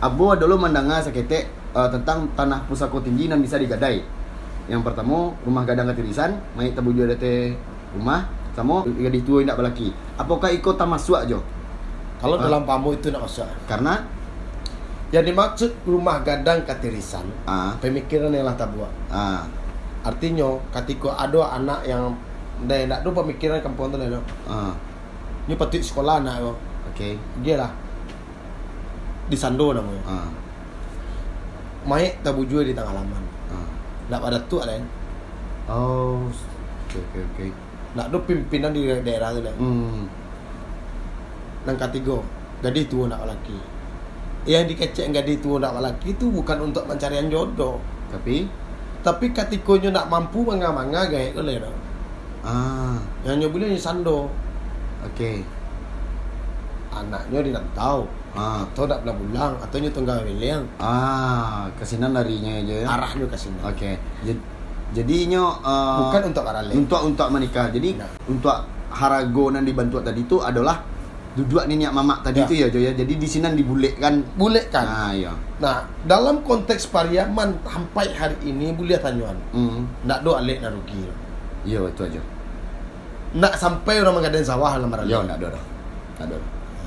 Abo 0.00 0.32
dulu 0.32 0.56
mendanga 0.56 1.02
sakete 1.02 1.44
uh, 1.74 1.88
tentang 1.90 2.30
tanah 2.38 2.64
pusako 2.70 3.02
tinggi 3.02 3.26
dan 3.26 3.42
bisa 3.42 3.58
digadai. 3.58 4.00
Yang 4.70 4.80
pertama 4.80 5.34
rumah 5.44 5.66
gadang 5.68 5.92
ketirisan, 5.92 6.40
mai 6.56 6.72
tabuju 6.72 7.04
ada 7.04 7.16
teh 7.20 7.52
rumah, 7.92 8.24
sama 8.56 8.86
gadis 8.86 9.22
tua 9.26 9.44
tidak 9.44 9.60
balaki. 9.60 9.92
Apakah 10.16 10.48
ikut 10.54 10.78
tamasuk 10.78 11.20
aja? 11.20 11.36
kalau 12.24 12.40
Ah. 12.40 12.48
dalam 12.48 12.64
pamu 12.64 12.96
itu 12.96 13.12
nak 13.12 13.28
usah 13.28 13.44
Karena? 13.68 14.00
Yang 15.12 15.24
dimaksud 15.28 15.70
rumah 15.84 16.24
gadang 16.24 16.64
katirisan 16.64 17.26
ah. 17.44 17.76
pemikiran 17.84 18.32
yang 18.32 18.48
lah 18.48 18.56
tabuak 18.56 18.88
ah. 19.12 19.44
Artinya 20.00 20.56
ketika 20.72 21.12
ada 21.20 21.60
anak 21.60 21.84
yang 21.84 22.16
dia 22.64 22.88
nak 22.88 23.04
pemikiran 23.04 23.60
kampung 23.60 23.92
tu 23.92 24.00
dah 24.00 24.24
ah. 24.48 24.72
Ni 25.44 25.52
patut 25.58 25.84
sekolah 25.84 26.24
anak 26.24 26.40
yo 26.40 26.56
dia 27.44 27.58
lah. 27.60 27.68
Di 29.28 29.36
sando 29.36 29.76
namanya. 29.76 30.00
Ah 30.08 30.43
Maik 31.84 32.24
tabuju 32.24 32.64
di 32.64 32.72
tengah 32.72 32.92
halaman 32.92 33.22
ah. 33.52 33.68
Nak 34.08 34.20
pada 34.20 34.38
tu 34.48 34.56
ada 34.60 34.76
oh 35.68 36.28
oke 36.28 36.98
oke 37.00 37.20
oke 37.24 37.46
nak 37.94 38.10
ada 38.10 38.18
pimpinan 38.26 38.74
di 38.74 38.90
daerah 39.06 39.30
tu 39.32 39.40
dah 39.40 39.54
hmm. 39.54 40.02
Nang 41.64 41.76
ketiga 41.78 42.20
gadis 42.60 42.88
tua 42.88 43.08
nak 43.08 43.24
lelaki. 43.24 43.56
Yang 44.44 44.76
dikecek 44.76 45.08
gadis 45.14 45.40
tua 45.40 45.56
nak 45.62 45.80
lelaki 45.80 46.12
itu 46.12 46.28
bukan 46.28 46.68
untuk 46.68 46.84
pencarian 46.84 47.32
jodoh. 47.32 47.80
Tapi? 48.12 48.44
Tapi 49.00 49.32
ketikanya 49.32 50.00
nak 50.00 50.12
mampu 50.12 50.44
manga-manga 50.44 51.08
gaya 51.08 51.32
tu 51.32 51.40
lah 51.40 51.72
ah. 52.44 52.96
Yang 53.24 53.48
nyobilnya 53.48 53.72
ni 53.72 53.80
sando. 53.80 54.28
Oke 55.04 55.44
anaknya 56.94 57.38
dia 57.42 57.52
nak 57.58 57.66
tahu 57.74 58.02
ah 58.34 58.66
atau 58.66 58.84
nak 58.84 59.02
belah 59.02 59.14
bulang? 59.14 59.52
Atau 59.62 59.78
nyo 59.78 59.90
tunggal 59.90 60.22
bilang 60.22 60.66
ah 60.78 61.70
kesinan 61.78 62.10
larinya 62.10 62.50
aja 62.50 62.74
ya 62.82 62.86
arahnya 62.86 63.26
ke 63.26 63.36
sini 63.38 63.58
oke 63.62 63.90
Jad- 64.26 64.46
jadinya 64.94 65.42
uh, 65.58 66.06
bukan 66.06 66.30
untuk 66.30 66.44
arah 66.46 66.62
lain 66.62 66.74
untuk 66.82 67.00
untuk 67.02 67.26
menikah. 67.30 67.66
Jadi 67.70 67.98
Nah. 67.98 68.10
untuk 68.26 68.54
harago 68.94 69.50
yang 69.50 69.62
dibantu 69.62 69.98
tadi 69.98 70.22
itu 70.22 70.38
adalah 70.38 70.78
duduk 71.34 71.66
niniak 71.66 71.90
mamak 71.90 72.22
tadi 72.22 72.42
Ya. 72.42 72.46
itu 72.46 72.54
ya 72.54 72.66
Jo 72.70 72.78
ya. 72.78 72.92
Jadi 72.94 73.18
di 73.18 73.26
sini 73.26 73.50
dibulek 73.54 73.98
kan 73.98 74.22
boleh 74.38 74.70
kan 74.70 74.86
ah 74.86 75.10
iya 75.10 75.34
nah 75.58 75.82
dalam 76.06 76.42
konteks 76.42 76.90
pariaman 76.90 77.58
sampai 77.66 78.10
hari 78.14 78.38
ini 78.46 78.70
boleh 78.70 78.94
tanyuan 78.98 79.34
hmm. 79.50 80.06
Nak 80.06 80.22
do 80.22 80.34
alik 80.34 80.62
nak 80.62 80.74
rugi? 80.74 81.06
Iya 81.66 81.90
itu 81.90 82.02
aja 82.06 82.22
nak 83.34 83.58
sampai 83.58 83.98
orang 83.98 84.22
mengadain 84.22 84.46
sawah 84.46 84.78
lah 84.78 84.86
marah 84.86 85.02
yo 85.02 85.26
enggak 85.26 85.42
ada 85.42 85.58
dah. 85.58 85.64
Enggak 86.22 86.26
ada 86.30 86.36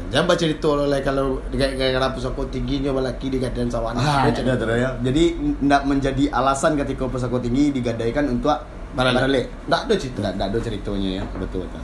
jangan 0.08 0.26
baca 0.30 0.40
cerita 0.40 0.68
oleh 0.72 1.00
kalau 1.04 1.44
gara-gara 1.52 2.08
pusako 2.16 2.48
tingginya 2.48 2.96
malaki 2.96 3.28
digadain 3.28 3.68
sawah 3.68 3.92
Ah, 3.92 4.32
Dia 4.32 4.44
ada 4.44 4.56
ada 4.56 4.76
ya. 4.76 4.90
Jadi 5.04 5.24
ndak 5.64 5.84
menjadi 5.84 6.32
alasan 6.32 6.80
ketika 6.80 7.10
pusako 7.12 7.38
tinggi 7.44 7.76
digadaikan 7.76 8.32
untuk 8.32 8.56
Barale. 8.98 9.52
Nggak 9.70 9.82
ada 9.86 9.94
cerita. 9.94 10.30
Ndak 10.34 10.48
ada 10.50 10.60
ceritanya 10.64 11.10
ya. 11.22 11.24
Betul 11.38 11.70
betul. 11.70 11.84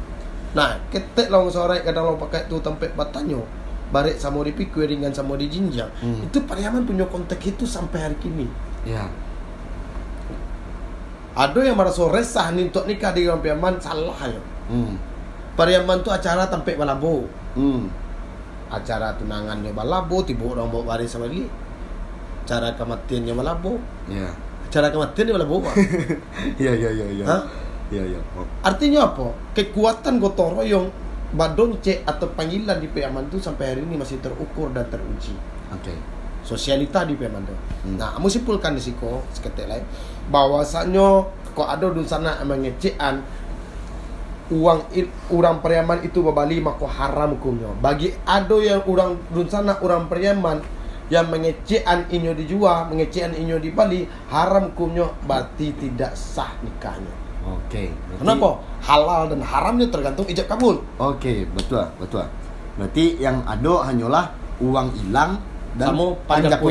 Nah, 0.53 0.77
ketek 0.89 1.29
long 1.29 1.49
sore 1.49 1.81
kadang 1.85 2.09
long 2.09 2.17
pakai 2.17 2.49
tu 2.49 2.57
tempat 2.57 2.89
batanyo. 2.97 3.45
Barik 3.93 4.17
sama 4.17 4.41
di 4.41 4.53
pikir 4.53 4.89
dengan 4.89 5.13
sama 5.13 5.37
di 5.37 5.45
jinjang. 5.45 5.89
Hmm. 6.01 6.25
Itu 6.25 6.41
Pariaman 6.49 6.81
punya 6.81 7.05
konteks 7.05 7.45
itu 7.45 7.65
sampai 7.69 8.01
hari 8.09 8.17
kini. 8.17 8.49
Ya. 8.89 9.05
Ada 11.33 11.61
yang 11.65 11.77
merasa 11.77 12.05
resah 12.09 12.49
nih 12.53 12.69
untuk 12.73 12.85
nikah 12.89 13.13
di 13.13 13.29
Pariaman 13.29 13.77
salah 13.77 14.17
ya. 14.25 14.41
Hmm. 14.73 14.97
Pariaman 15.53 16.01
tu 16.01 16.09
acara 16.09 16.49
tempat 16.49 16.73
balabo. 16.73 17.29
Hmm. 17.53 17.89
Acara 18.73 19.13
tunangannya 19.13 19.69
balabo, 19.69 20.25
tiba 20.25 20.49
orang 20.49 20.73
bawa 20.73 20.97
baris 20.97 21.13
sama 21.13 21.29
dia. 21.29 21.45
Cara 22.49 22.73
kematiannya 22.73 23.33
balabo. 23.37 23.77
Ya. 24.09 24.33
Cara 24.73 24.89
kematiannya 24.89 25.33
balabo. 25.37 25.61
Iya 26.57 26.73
iya 26.81 26.89
iya 26.89 27.07
iya. 27.21 27.25
Hah? 27.29 27.41
Iya 27.93 28.03
iya. 28.17 28.19
Oh. 28.33 28.43
Artinya 28.65 29.13
apa? 29.13 29.29
Kekuatan 29.53 30.17
gotong 30.17 30.57
royong 30.57 30.89
badonce 31.33 32.01
atau 32.05 32.29
panggilan 32.33 32.77
di 32.81 32.89
Pariaman 32.89 33.29
itu 33.29 33.37
sampai 33.41 33.73
hari 33.73 33.81
ini 33.85 33.97
masih 33.97 34.17
terukur 34.21 34.69
dan 34.73 34.89
teruji. 34.89 35.37
Oke. 35.73 35.93
sosialita 36.43 37.07
di 37.07 37.15
Pemando. 37.15 37.55
Hmm. 37.87 37.95
Nah, 37.95 38.11
kamu 38.19 38.27
simpulkan 38.27 38.75
di 38.75 38.83
siko 38.83 39.23
seketik 39.31 39.63
lain 39.63 39.79
bahwasannya 40.27 41.07
kok 41.55 41.69
ada 41.71 41.87
dun 41.87 42.03
sana 42.03 42.35
mengecekan 42.43 43.23
uang 44.49 44.79
orang 45.29 45.59
Periaman 45.59 46.03
itu 46.03 46.19
babali 46.19 46.59
mako 46.59 46.83
haram 46.85 47.37
hukumnya. 47.37 47.71
Bagi 47.77 48.11
ada 48.23 48.57
yang 48.59 48.83
orang 48.83 49.15
dun 49.29 49.47
sana 49.47 49.79
orang 49.79 50.07
Periaman 50.07 50.59
yang 51.07 51.29
mengecekan 51.29 52.09
inyo 52.09 52.33
dijual, 52.33 52.89
mengecekan 52.89 53.35
inyo 53.35 53.59
di 53.59 53.69
Bali, 53.69 54.07
haram 54.27 54.71
hukumnya 54.71 55.11
berarti 55.23 55.75
tidak 55.75 56.15
sah 56.15 56.49
nikahnya. 56.59 57.11
Oke. 57.43 57.91
berarti- 57.91 58.19
Kenapa? 58.23 58.49
Halal 58.81 59.21
dan 59.29 59.39
haramnya 59.43 59.87
tergantung 59.91 60.25
ijab 60.25 60.47
kabul. 60.47 60.79
Oke, 60.97 61.43
betul 61.51 61.83
betul. 61.99 62.23
Berarti 62.79 63.19
yang 63.19 63.43
ada 63.43 63.83
hanyalah 63.85 64.31
uang 64.63 64.89
hilang 64.95 65.37
dan 65.75 65.91
panjang 66.25 66.61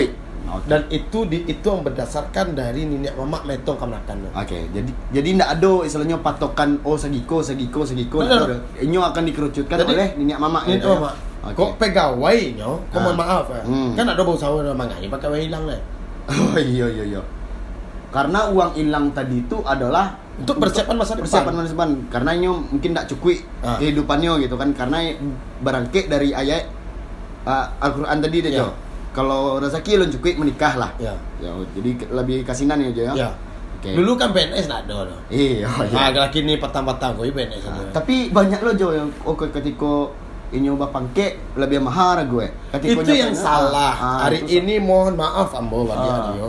Oke. 0.45 0.67
Dan 0.67 0.81
itu 0.89 1.19
di 1.25 1.39
itu 1.45 1.63
yang 1.63 1.81
berdasarkan 1.81 2.53
dari 2.53 2.83
nenek 2.83 3.15
mamak 3.15 3.43
metong 3.43 3.77
kamnakan. 3.77 4.31
Oke, 4.33 4.67
jadi 4.69 4.91
jadi 5.11 5.29
tidak 5.33 5.51
ada 5.53 5.73
istilahnya 5.83 6.17
patokan 6.19 6.77
oh 6.83 6.95
segiko 6.95 7.39
segiko 7.39 7.83
segiko. 7.83 8.21
Inyo 8.77 9.01
akan 9.03 9.23
dikerucutkan 9.25 9.79
Jadi- 9.79 9.93
oleh 9.93 10.09
minyak 10.15 10.39
mama 10.39 10.63
Ini 10.63 10.77
gitu 10.77 10.89
ya? 10.89 10.99
apa? 10.99 11.11
Oke. 11.43 11.55
Kok 11.55 11.71
pegawainya, 11.77 12.69
kok 12.87 12.95
Ah. 12.95 13.03
mohon 13.03 13.17
maaf 13.17 13.47
ya. 13.49 13.63
Hmm. 13.63 13.91
Kan 13.93 14.07
ada 14.07 14.21
bau 14.21 14.35
sawo 14.35 14.61
dan 14.61 14.73
mangai 14.73 15.07
pegawai 15.07 15.39
hilang 15.39 15.65
lah. 15.65 15.79
Oh 16.31 16.55
iya 16.55 16.87
iya 16.87 17.05
iya. 17.09 17.23
Karena 18.09 18.47
uang 18.47 18.73
hilang 18.75 19.11
tadi 19.11 19.41
itu 19.41 19.57
adalah 19.63 20.15
Untuk 20.35 20.57
persiapan 20.57 20.97
masa 20.97 21.13
depan. 21.13 21.25
persiapan 21.25 21.53
masa 21.55 21.71
depan. 21.71 21.91
Karena 22.09 22.31
inyo 22.33 22.53
mungkin 22.69 22.91
tidak 22.93 23.07
cukup 23.09 23.37
Ah. 23.61 23.77
kehidupannya 23.77 24.33
gitu 24.41 24.55
kan. 24.55 24.71
Karena 24.73 24.99
berangkit 25.59 26.07
dari 26.07 26.31
ayat 26.31 26.69
uh, 27.43 27.67
Al-Quran 27.81 28.19
tadi 28.19 28.37
deh 28.41 28.53
Ya. 28.53 28.63
Jo. 28.63 28.69
Kalau 29.13 29.61
rezeki 29.61 29.93
lo 29.97 30.05
cukup 30.09 30.41
menikah 30.41 30.75
lah. 30.75 30.91
Ya. 30.97 31.13
Ya, 31.37 31.53
jadi 31.73 31.91
lebih 32.09 32.43
kasinan 32.43 32.81
ya 32.81 32.91
Jo 32.91 33.03
ya. 33.09 33.15
Ya. 33.15 33.31
Oke. 33.77 33.93
Dulu 33.93 34.15
kan 34.15 34.31
PNS 34.31 34.67
nak 34.67 34.87
ada 34.87 35.05
loh. 35.05 35.19
Iya, 35.29 35.67
iya. 35.67 35.93
Ah, 35.93 36.09
laki 36.09 36.43
ni 36.43 36.57
petang-petang 36.57 37.13
kau 37.13 37.25
PNS 37.25 37.67
Nah, 37.67 37.91
tapi 37.91 38.31
banyak 38.31 38.63
lo 38.63 38.73
Jo 38.73 38.89
yang 38.91 39.09
oke 39.23 39.51
ketika 39.51 40.09
ini 40.53 40.69
nyoba 40.69 40.89
pangke 40.89 41.37
lebih 41.57 41.81
mahal 41.81 42.25
gue. 42.25 42.47
Ketika 42.71 43.01
Itu 43.01 43.11
yang 43.11 43.33
nyopanya, 43.33 43.45
salah. 43.59 43.93
ah, 43.95 44.19
Hari 44.23 44.45
itu 44.45 44.61
ini 44.61 44.77
mohon 44.79 45.13
maaf 45.13 45.53
Ambo 45.53 45.85
bagi 45.85 46.07
Ah. 46.07 46.31
Adio. 46.31 46.49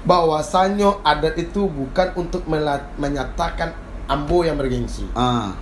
Bahwasannya 0.00 1.04
adat 1.04 1.36
itu 1.36 1.68
bukan 1.68 2.08
untuk 2.16 2.42
menyatakan 2.96 3.70
Ambo 4.06 4.42
yang 4.42 4.56
bergengsi. 4.56 5.06
ah 5.14 5.52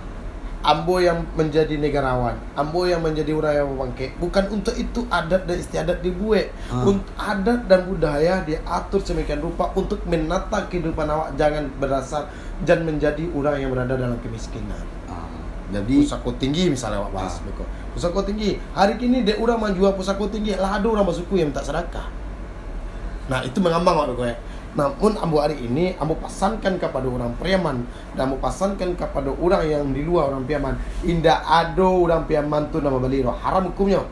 Ambo 0.59 0.99
yang 0.99 1.23
menjadi 1.39 1.79
negarawan, 1.79 2.35
Ambo 2.51 2.83
yang 2.83 2.99
menjadi 2.99 3.31
orang 3.31 3.53
yang 3.63 3.67
membangkit. 3.71 4.11
Bukan 4.19 4.51
untuk 4.51 4.75
itu 4.75 5.07
adat 5.07 5.47
dan 5.47 5.55
istiadat 5.55 6.03
dibuat. 6.03 6.51
Ah. 6.67 6.83
Untuk 6.83 7.07
adat 7.15 7.71
dan 7.71 7.87
budaya 7.87 8.43
diatur 8.43 8.99
semikian 8.99 9.39
rupa 9.39 9.71
untuk 9.79 10.03
menata 10.03 10.67
kehidupan 10.67 11.07
awak 11.07 11.39
jangan 11.39 11.71
berdasar 11.79 12.27
dan 12.67 12.83
menjadi 12.83 13.23
orang 13.31 13.55
yang 13.63 13.71
berada 13.71 13.95
dalam 13.95 14.19
kemiskinan. 14.19 14.83
Ah, 15.07 15.31
jadi 15.71 16.03
Pusako 16.03 16.35
tinggi 16.35 16.67
misalnya 16.67 17.07
awak 17.07 17.15
bahas 17.15 17.39
Ah. 17.39 17.47
beko. 17.47 17.63
Pusako 17.95 18.19
tinggi. 18.27 18.59
Hari 18.75 18.99
kini 18.99 19.23
dek 19.23 19.39
orang 19.39 19.63
menjual 19.63 19.95
pusako 19.95 20.27
tinggi, 20.27 20.59
lah 20.59 20.75
ada 20.75 20.87
orang 20.91 21.07
masukku 21.07 21.39
yang 21.39 21.55
tak 21.55 21.63
sedekah. 21.63 22.11
Nah, 23.31 23.47
itu 23.47 23.63
mengambang 23.63 23.95
awak 23.95 24.17
ya. 24.27 24.35
Namun 24.77 25.17
ambo 25.17 25.41
hari 25.41 25.57
ini 25.65 25.97
ambo 25.97 26.13
pasankan 26.21 26.77
kepada 26.77 27.09
orang 27.09 27.33
Priaman 27.41 27.89
dan 28.13 28.29
ambo 28.29 28.37
pasankan 28.37 28.93
kepada 28.93 29.33
orang 29.33 29.65
yang 29.65 29.83
di 29.89 30.05
luar 30.05 30.29
orang 30.29 30.45
Priaman. 30.45 30.77
Indah 31.01 31.41
ado 31.41 32.05
orang 32.05 32.29
Priaman 32.29 32.69
tu 32.69 32.77
nama 32.77 33.01
beli 33.01 33.25
roh. 33.25 33.33
Haram 33.33 33.65
hukumnya. 33.73 34.05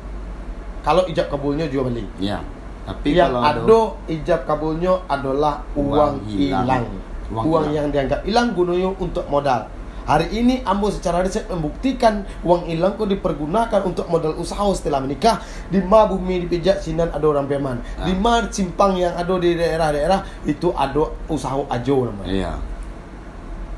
Kalau 0.81 1.05
ijab 1.05 1.29
kabulnya 1.29 1.69
jual 1.69 1.85
beli. 1.91 2.05
ya. 2.17 2.41
Tapi 2.87 3.11
yang 3.13 3.35
ado 3.35 3.99
ijab 4.07 4.47
kabulnya 4.47 5.03
adalah 5.11 5.59
uang, 5.75 5.91
Uang 5.91 6.13
hilang. 6.25 6.63
hilang. 6.63 6.85
Uang 7.27 7.43
Uang, 7.43 7.63
hilang. 7.67 7.75
yang 7.75 7.87
dianggap 7.91 8.19
hilang 8.23 8.47
gunanya 8.55 8.89
untuk 8.95 9.25
modal. 9.27 9.67
Hari 10.07 10.31
ini 10.31 10.63
Ambo 10.63 10.87
secara 10.87 11.19
riset 11.19 11.51
membuktikan 11.51 12.23
uang 12.47 12.71
hilang 12.71 12.95
kok 12.95 13.11
dipergunakan 13.11 13.83
untuk 13.83 14.07
modal 14.07 14.39
usaha 14.39 14.63
setelah 14.71 15.03
menikah. 15.03 15.43
Di 15.67 15.83
ma 15.83 16.07
bumi 16.07 16.39
di 16.39 16.47
pijak 16.47 16.79
sinan 16.79 17.11
ada 17.11 17.27
orang 17.27 17.43
peman. 17.43 17.83
Ah. 17.99 18.07
Di 18.07 18.15
ma 18.15 18.39
simpang 18.47 18.95
yang 18.95 19.19
ada 19.19 19.35
di 19.35 19.59
daerah-daerah 19.59 20.47
itu 20.47 20.71
ada 20.71 21.11
usaha 21.27 21.59
ajo 21.59 22.07
namanya. 22.07 22.31
Iya. 22.31 22.53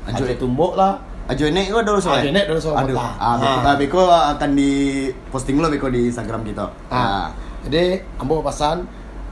Ajo 0.06 0.22
Ajo 0.22 0.34
tumbuk 0.38 0.78
lah. 0.78 1.02
Ajo 1.26 1.50
ini 1.50 1.66
kok 1.66 1.82
dulu 1.82 1.98
soalnya. 1.98 2.22
Ajo 2.22 2.30
ini 2.30 2.40
dulu 2.46 2.60
soalnya. 2.62 2.86
Aduh. 2.86 2.96
Ah. 3.02 3.14
Ah, 3.18 3.34
Beko, 3.34 3.66
ah, 3.66 3.74
Beko 3.74 4.02
akan 4.38 4.50
di 4.54 4.70
posting 5.34 5.58
lo 5.58 5.66
Beko 5.66 5.90
di 5.90 6.06
Instagram 6.06 6.46
kita. 6.46 6.70
Ah. 6.94 7.34
Jadi 7.66 7.98
ambo 8.22 8.38
pesan 8.38 8.86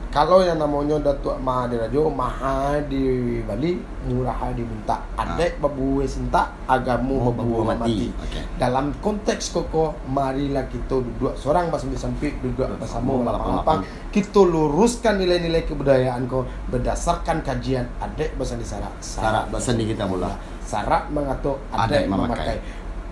kalau 0.08 0.40
yang 0.40 0.56
namanya 0.56 0.96
Datuk 0.98 1.36
Mahathir 1.38 1.84
Rajo 1.84 2.08
Maha 2.08 2.80
di 2.82 3.04
Bali 3.44 3.76
murah 4.04 4.48
diminta 4.50 5.04
adek 5.14 5.60
babu 5.60 6.00
sinta 6.02 6.48
agamu 6.64 7.20
Oh, 7.20 7.30
babu 7.30 7.60
babu 7.60 7.64
mati. 7.68 7.76
mati. 7.76 8.06
Okey. 8.08 8.42
Dalam 8.56 8.96
konteks 8.98 9.52
koko 9.52 9.92
marilah 10.06 10.64
kita 10.64 10.96
duduk 10.96 11.36
seorang 11.36 11.68
pas 11.68 11.84
sampai 11.84 12.32
duduk 12.40 12.64
bersama 12.74 13.20
Bersama, 13.20 13.60
lapang 13.60 13.80
kita 14.08 14.40
luruskan 14.40 15.20
nilai-nilai 15.20 15.62
kebudayaan 15.62 16.24
ko 16.24 16.42
berdasarkan 16.66 17.40
kajian 17.40 17.84
adek 17.98 18.32
bahasa 18.34 18.56
di 18.56 18.64
sarak 18.64 18.94
Sarak 18.98 19.44
bahasa 19.48 19.72
di 19.72 19.84
kita 19.84 20.04
pula. 20.04 20.32
sarak 20.62 21.08
mengatur 21.08 21.60
Adek 21.68 21.84
adek 21.84 22.02
memakai. 22.06 22.28
memakai 22.28 22.58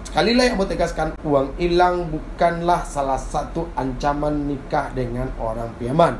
Sekali 0.07 0.33
lagi 0.33 0.49
yang 0.49 0.57
mau 0.57 0.65
tegaskan 0.65 1.09
uang 1.21 1.49
hilang 1.57 2.09
bukanlah 2.09 2.81
salah 2.81 3.19
satu 3.19 3.69
ancaman 3.75 4.49
nikah 4.49 4.89
dengan 4.91 5.29
orang 5.37 5.69
piaman. 5.77 6.17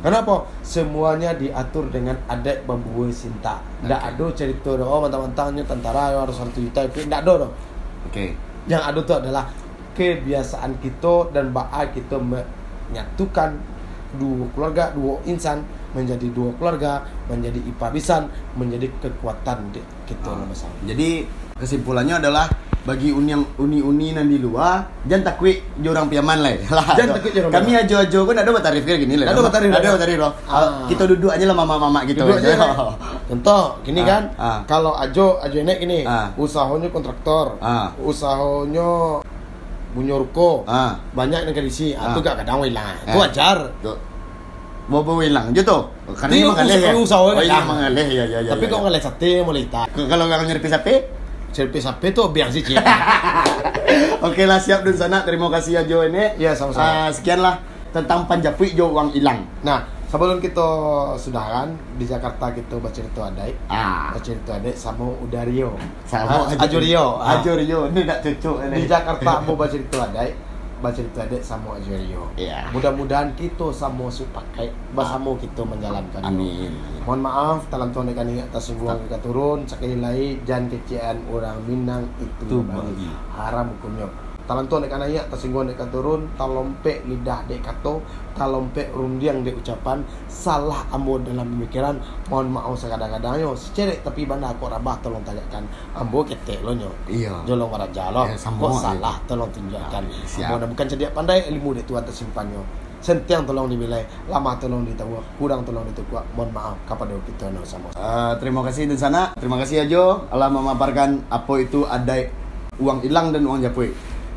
Kenapa? 0.00 0.46
Semuanya 0.62 1.34
diatur 1.34 1.90
dengan 1.90 2.16
adat 2.30 2.62
bambu 2.64 3.10
sinta. 3.10 3.60
Tidak 3.82 4.00
Okey. 4.00 4.10
ada 4.14 4.26
cerita 4.32 4.70
oh 4.80 5.00
mantang-mantangnya 5.02 5.64
tentara 5.66 6.14
yang 6.14 6.24
harus 6.24 6.36
satu 6.38 6.58
juta 6.58 6.86
itu 6.86 7.04
tidak 7.04 7.20
ada. 7.26 7.48
Oke. 8.06 8.32
Yang 8.70 8.82
ada 8.86 9.00
tu 9.02 9.14
adalah 9.16 9.44
kebiasaan 9.98 10.72
kita 10.80 11.34
dan 11.34 11.52
baal 11.52 11.90
kita 11.92 12.16
menyatukan 12.16 13.58
dua 14.16 14.46
keluarga, 14.56 14.90
dua 14.94 15.22
insan 15.26 15.62
menjadi 15.94 16.26
dua 16.30 16.50
keluarga, 16.58 17.02
menjadi 17.26 17.58
ipabisan, 17.66 18.30
menjadi 18.54 18.86
kekuatan 19.02 19.74
kita 20.06 20.30
Ah. 20.30 20.46
Jadi 20.86 21.26
kesimpulannya 21.58 22.18
adalah 22.22 22.46
bagi 22.80 23.10
uni 23.10 23.28
yang 23.28 23.44
uni-uni 23.56 24.16
nan 24.16 24.24
di 24.24 24.36
luar 24.36 24.80
jangan 25.04 25.24
takut 25.26 25.52
jorang 25.78 26.08
piaman 26.08 26.40
lah. 26.44 26.56
Lah, 26.70 26.96
Jangan 26.96 27.20
takut 27.20 27.30
jorang 27.30 27.50
Kami 27.50 27.70
piaman. 27.70 27.84
ajo-ajo 27.84 28.18
pun 28.22 28.34
ada 28.34 28.50
batarif 28.50 28.82
kayak 28.82 29.00
gini 29.00 29.14
lah. 29.14 29.26
Ada 29.28 29.40
batarif, 29.42 29.70
Ada 29.70 29.88
batarif 29.94 30.16
loh. 30.18 30.32
Ah. 30.46 30.84
Kita 30.86 31.02
duduk 31.04 31.28
aja 31.28 31.44
lah 31.44 31.54
mama-mama 31.54 32.00
gitu. 32.04 32.20
Duduk 32.20 32.40
aja 32.40 32.56
lah. 32.56 32.68
Contoh, 33.28 33.62
gini 33.82 34.00
Ah, 34.00 34.06
kan, 34.06 34.22
ah. 34.34 34.58
kalau 34.64 34.92
ajo 34.92 35.38
ajo 35.38 35.56
enek 35.56 35.76
gini, 35.78 36.02
Ah. 36.02 36.32
usahanya 36.34 36.88
kontraktor, 36.88 37.60
Ah. 37.60 37.92
usahanya 37.96 39.20
punya 39.90 40.14
ruko, 40.14 40.64
Ah. 40.64 40.96
banyak 41.12 41.46
yang 41.46 41.54
kedisi, 41.54 41.92
Ah. 41.92 42.10
itu 42.10 42.18
gak 42.20 42.40
kadang 42.40 42.62
hilang, 42.62 42.96
itu 42.96 43.06
Eh. 43.06 43.14
wajar. 43.14 43.58
Tuh. 43.80 43.98
Bawa 44.86 45.22
hilang 45.22 45.52
je 45.52 45.62
tu. 45.62 45.78
Karena 46.10 46.50
mengalih 46.50 46.74
ya. 46.74 46.90
usaha- 46.90 47.22
usaha 47.22 47.22
Oh 47.30 47.38
iya 47.38 47.62
mengalih 47.62 48.06
ya 48.10 48.24
ya 48.26 48.38
ya. 48.40 48.50
Tapi 48.50 48.64
ya, 48.66 48.70
kok 48.70 48.74
ya. 48.74 48.82
ngalih 48.82 49.00
sate 49.00 49.30
mulai 49.40 49.64
tak, 49.66 49.86
kalau 49.94 50.24
orang 50.26 50.42
nyerpi 50.42 50.66
sapi? 50.66 50.94
Selfie 51.50 51.78
sapi 51.78 52.10
tuh 52.10 52.30
biang 52.30 52.48
sih. 52.48 52.62
Oke 54.20 54.44
lah 54.44 54.58
siap 54.58 54.82
dun 54.82 54.94
sana. 54.94 55.22
Terima 55.22 55.48
kasih 55.48 55.80
ya 55.80 55.82
Jo 55.82 56.02
ini. 56.02 56.36
Iya, 56.36 56.54
sama-sama. 56.54 56.84
Ah, 56.84 57.08
sekianlah 57.08 57.54
tentang 57.90 58.24
Panjapui 58.24 58.72
Jo 58.72 58.90
uang 58.90 59.10
hilang. 59.10 59.42
Nah, 59.60 59.82
sebelum 60.06 60.38
kita 60.38 60.66
sudahan 61.16 61.70
di 61.96 62.04
Jakarta 62.04 62.50
kita 62.50 62.76
baca 62.76 62.92
cerita 62.92 63.20
adai, 63.26 63.50
Ah. 63.66 64.10
baca 64.10 64.20
cerita 64.20 64.54
adai 64.54 64.74
sama 64.74 65.10
Udario, 65.16 65.74
Sama 66.04 66.46
Ah, 66.46 66.60
Ajo 66.60 66.78
Rio, 66.78 67.18
Ah. 67.18 67.38
Ajo 67.38 67.52
Rio. 67.54 67.90
Ini 67.90 68.00
tak 68.04 68.18
cocok 68.22 68.56
di 68.70 68.82
Jakarta 68.84 69.30
mau 69.42 69.54
baca 69.54 69.70
cerita 69.70 69.96
adai, 70.04 70.30
baca 70.80 70.96
cerita 70.96 71.22
adai 71.22 71.40
sama 71.40 71.76
Ajo 71.76 71.92
Rio. 71.92 72.24
Iya. 72.34 72.68
Mudah-mudahan 72.72 73.32
kita 73.32 73.68
sama 73.70 74.08
supakai 74.08 74.68
bersama 74.90 75.36
kita 75.36 75.60
menjalankan. 75.62 76.20
Amin. 76.20 76.72
Mohon 77.04 77.20
maaf, 77.22 77.58
talam 77.68 77.88
tuan 77.90 78.08
ikan 78.08 78.26
ingat 78.26 78.48
atas 78.48 78.68
singgung 78.68 78.88
kita 79.04 79.20
turun 79.20 79.64
sekali 79.64 79.96
lagi 79.96 80.40
jangan 80.42 80.66
kecian 80.70 81.16
orang 81.28 81.56
Minang 81.64 82.04
itu 82.16 82.44
Itu 82.44 82.64
babi. 82.64 83.08
haram 83.30 83.72
hukumnya. 83.72 84.08
Talam 84.50 84.66
tuan 84.66 84.82
ikan 84.82 84.98
ayat 84.98 85.30
atas 85.30 85.46
singgung 85.46 85.70
ikan 85.70 85.86
turun 85.94 86.26
talompe 86.34 87.06
lidah 87.06 87.46
dek 87.46 87.62
kato 87.62 88.02
talompe 88.34 88.82
rundiang 88.90 89.46
dek 89.46 89.54
ucapan 89.54 90.02
salah 90.26 90.82
ambo 90.90 91.22
dalam 91.22 91.46
pemikiran 91.54 91.94
mohon 92.26 92.50
maaf 92.50 92.74
sekadang-kadang 92.74 93.38
yo 93.38 93.54
secerek 93.54 94.02
tapi 94.02 94.26
banda 94.26 94.50
aku 94.50 94.66
rabah 94.66 94.98
tolong 94.98 95.22
tanyakan 95.22 95.62
ambo 95.94 96.26
ketek 96.26 96.66
lo 96.66 96.74
nyo 96.74 96.90
Iya. 97.06 97.46
jolong 97.46 97.70
waraja 97.70 98.10
lo 98.10 98.26
Ya, 98.26 98.34
sama 98.34 98.58
kok 98.58 98.70
aja. 98.74 98.82
salah 98.90 99.14
tolong 99.22 99.50
tunjukkan 99.54 100.02
Ah, 100.02 100.42
ambo 100.42 100.54
dah 100.58 100.66
bukan 100.66 100.86
cedia 100.90 101.08
pandai 101.14 101.46
ilmu 101.46 101.70
dek 101.70 101.86
Tuhan 101.86 102.02
tersimpannya 102.02 102.62
Sentiang 103.00 103.46
tolong 103.46 103.64
dinilai, 103.66 104.04
lama 104.28 104.60
tolong 104.60 104.84
ditahu, 104.84 105.16
kurang 105.40 105.64
tolong 105.64 105.88
ditahu. 105.88 106.20
Mohon 106.36 106.52
maaf 106.52 106.76
kepada 106.84 107.16
kita 107.24 107.48
no 107.48 107.64
sama. 107.64 107.88
Eh, 107.96 108.32
terima 108.36 108.60
kasih 108.60 108.84
di 108.84 108.92
sana. 108.92 109.32
Terima 109.40 109.56
kasih 109.56 109.88
Ajo. 109.88 110.28
Allah 110.28 110.52
memaparkan 110.52 111.24
apa 111.32 111.48
itu 111.56 111.88
ada 111.88 112.12
uang 112.76 113.00
hilang 113.00 113.32
dan 113.32 113.40
uang 113.40 113.64
japui. 113.64 113.88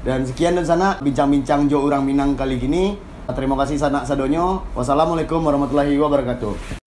Dan 0.03 0.27
sekian 0.27 0.59
dan 0.59 0.67
sana 0.67 0.99
bincang-bincang 0.99 1.71
Jo 1.71 1.87
orang 1.87 2.03
Minang 2.03 2.35
kali 2.35 2.59
gini. 2.59 2.99
Terima 3.23 3.55
kasih 3.55 3.79
sanak 3.79 4.03
sadonyo. 4.03 4.67
Wassalamualaikum 4.75 5.39
warahmatullahi 5.39 5.95
wabarakatuh. 5.95 6.82